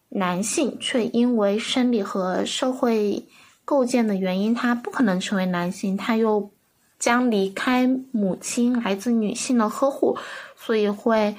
[0.09, 3.25] 男性，却因为生理和社会
[3.69, 6.49] 构建的原因，他不可能成为男性，他又
[6.97, 10.17] 将离开母亲来自女性的呵护，
[10.55, 11.35] 所以会。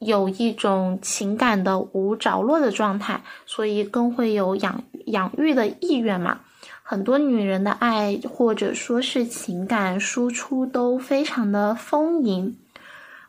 [0.00, 6.38] 有一种情感的无着落的状态，所以更会有养养育的意愿嘛。
[6.84, 12.56] 很多女人的爱或者说是情感输出都非常的丰盈。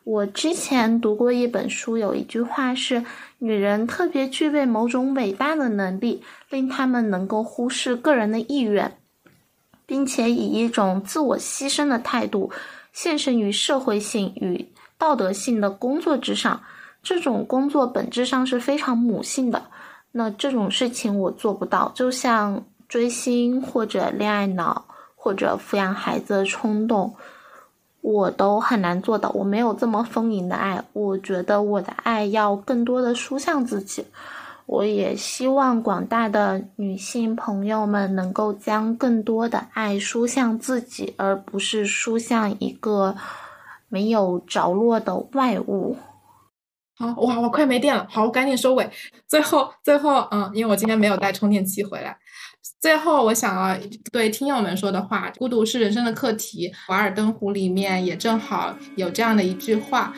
[0.09, 3.05] 我之前读过一本书，有一句话是：
[3.37, 8.97] 女人特别具备某种伟大的能力，令她们能够忽视个人的意愿，
[9.85, 12.51] 并且以一种自我牺牲的态度
[12.91, 14.73] 献身于社会性与。
[14.97, 16.59] 道德性的工作之上，
[17.03, 19.61] 这种工作本质上是非常母性的。
[20.11, 27.15] 那这种事情我做不到，就像追星或者恋爱脑或者抚养孩子的冲动，
[28.01, 29.29] 我都很难做到。
[29.31, 34.05] 我没有这么丰盈的爱，我觉得我的爱要更多的输向自己。
[34.65, 43.15] 我也希望广大的女性朋友们能够将更多的爱输向自己，而不是输向一个。
[43.91, 45.97] 没有着落的外物。
[46.95, 48.87] 好哇，我快没电了，好，我赶紧收尾。
[49.27, 52.15] 最后，最后，嗯，因为我今天没有带充电器回来。
[52.81, 53.77] 最后，我想要
[54.11, 56.69] 对听友们说的话：孤独是人生的课题。
[56.87, 60.13] 《瓦尔登湖》里面也正好有这样的一句话，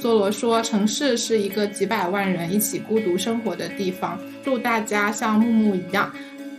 [0.00, 6.10] 梭罗说：“城市是一个几百万人一起孤独生活的地方。”祝大家像木木一样。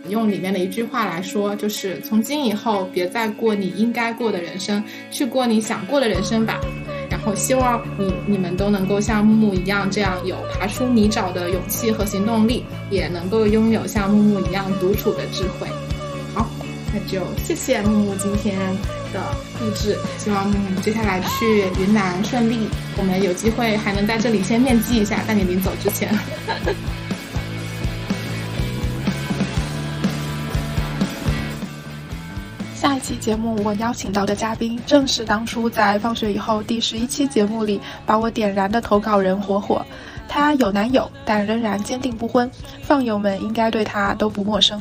[0.08, 6.60] 用里面的一句话来说，就是从今以后别再过你应该过的人生，去过你想过的人生吧。
[7.28, 15.68] 我希望你你们都能够像木木一样，这样有爬出泥沼的勇气和行动力，也能够拥有像木木一样独处的智慧。
[16.34, 16.48] 好，
[16.90, 18.58] 那就谢谢木木今天
[19.12, 19.20] 的
[19.60, 22.66] 录制，希望木木接下来去云南顺利。
[22.96, 26.08] 我们有机会还能在这里先面基一下，在你临走之前。
[33.08, 39.82] 期节目，我邀请到的嘉宾正是当初在放学以后第十一期节目里把我点燃的投稿人火火。
[40.28, 42.50] 他有男友，但仍然坚定不婚，
[42.82, 44.78] 放友们应该对他都不陌生。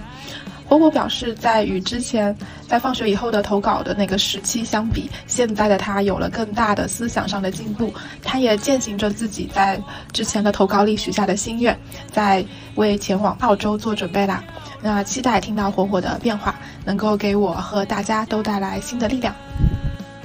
[0.67, 2.35] 火火表示，在与之前
[2.67, 7.93] 在放学以后的投稿的那个时期相比，现在的他有了更大的思想上的进步。
[8.21, 11.79] 他也践行着自己在之前的投稿里许下的心愿，
[12.11, 14.43] 在为前往澳洲做准备啦。
[14.81, 16.55] 那期待听到火火的变化，
[16.85, 19.33] 能够给我和大家都带来新的力量。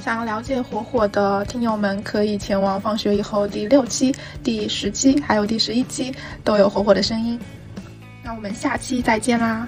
[0.05, 7.39] 想要了解火火的听友们，可以前往放学以后第六期、第十期，还有第十一期都有火火的声音。
[8.23, 9.67] 那我们下期再见啦！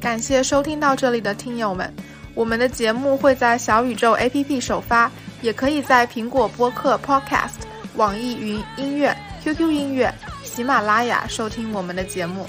[0.00, 1.90] 感谢收听到这里的听友们，
[2.34, 5.10] 我们的节目会在小宇宙 APP 首发，
[5.40, 7.64] 也可以在苹果播客 Podcast、
[7.96, 10.14] 网易云音乐、QQ 音乐、
[10.54, 12.46] 喜马拉雅收听我们的节目。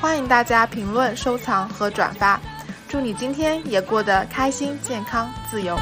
[0.00, 2.40] 欢迎大家评论、收藏和转发。
[2.86, 5.76] 祝你今天也过得开心、健康、自由。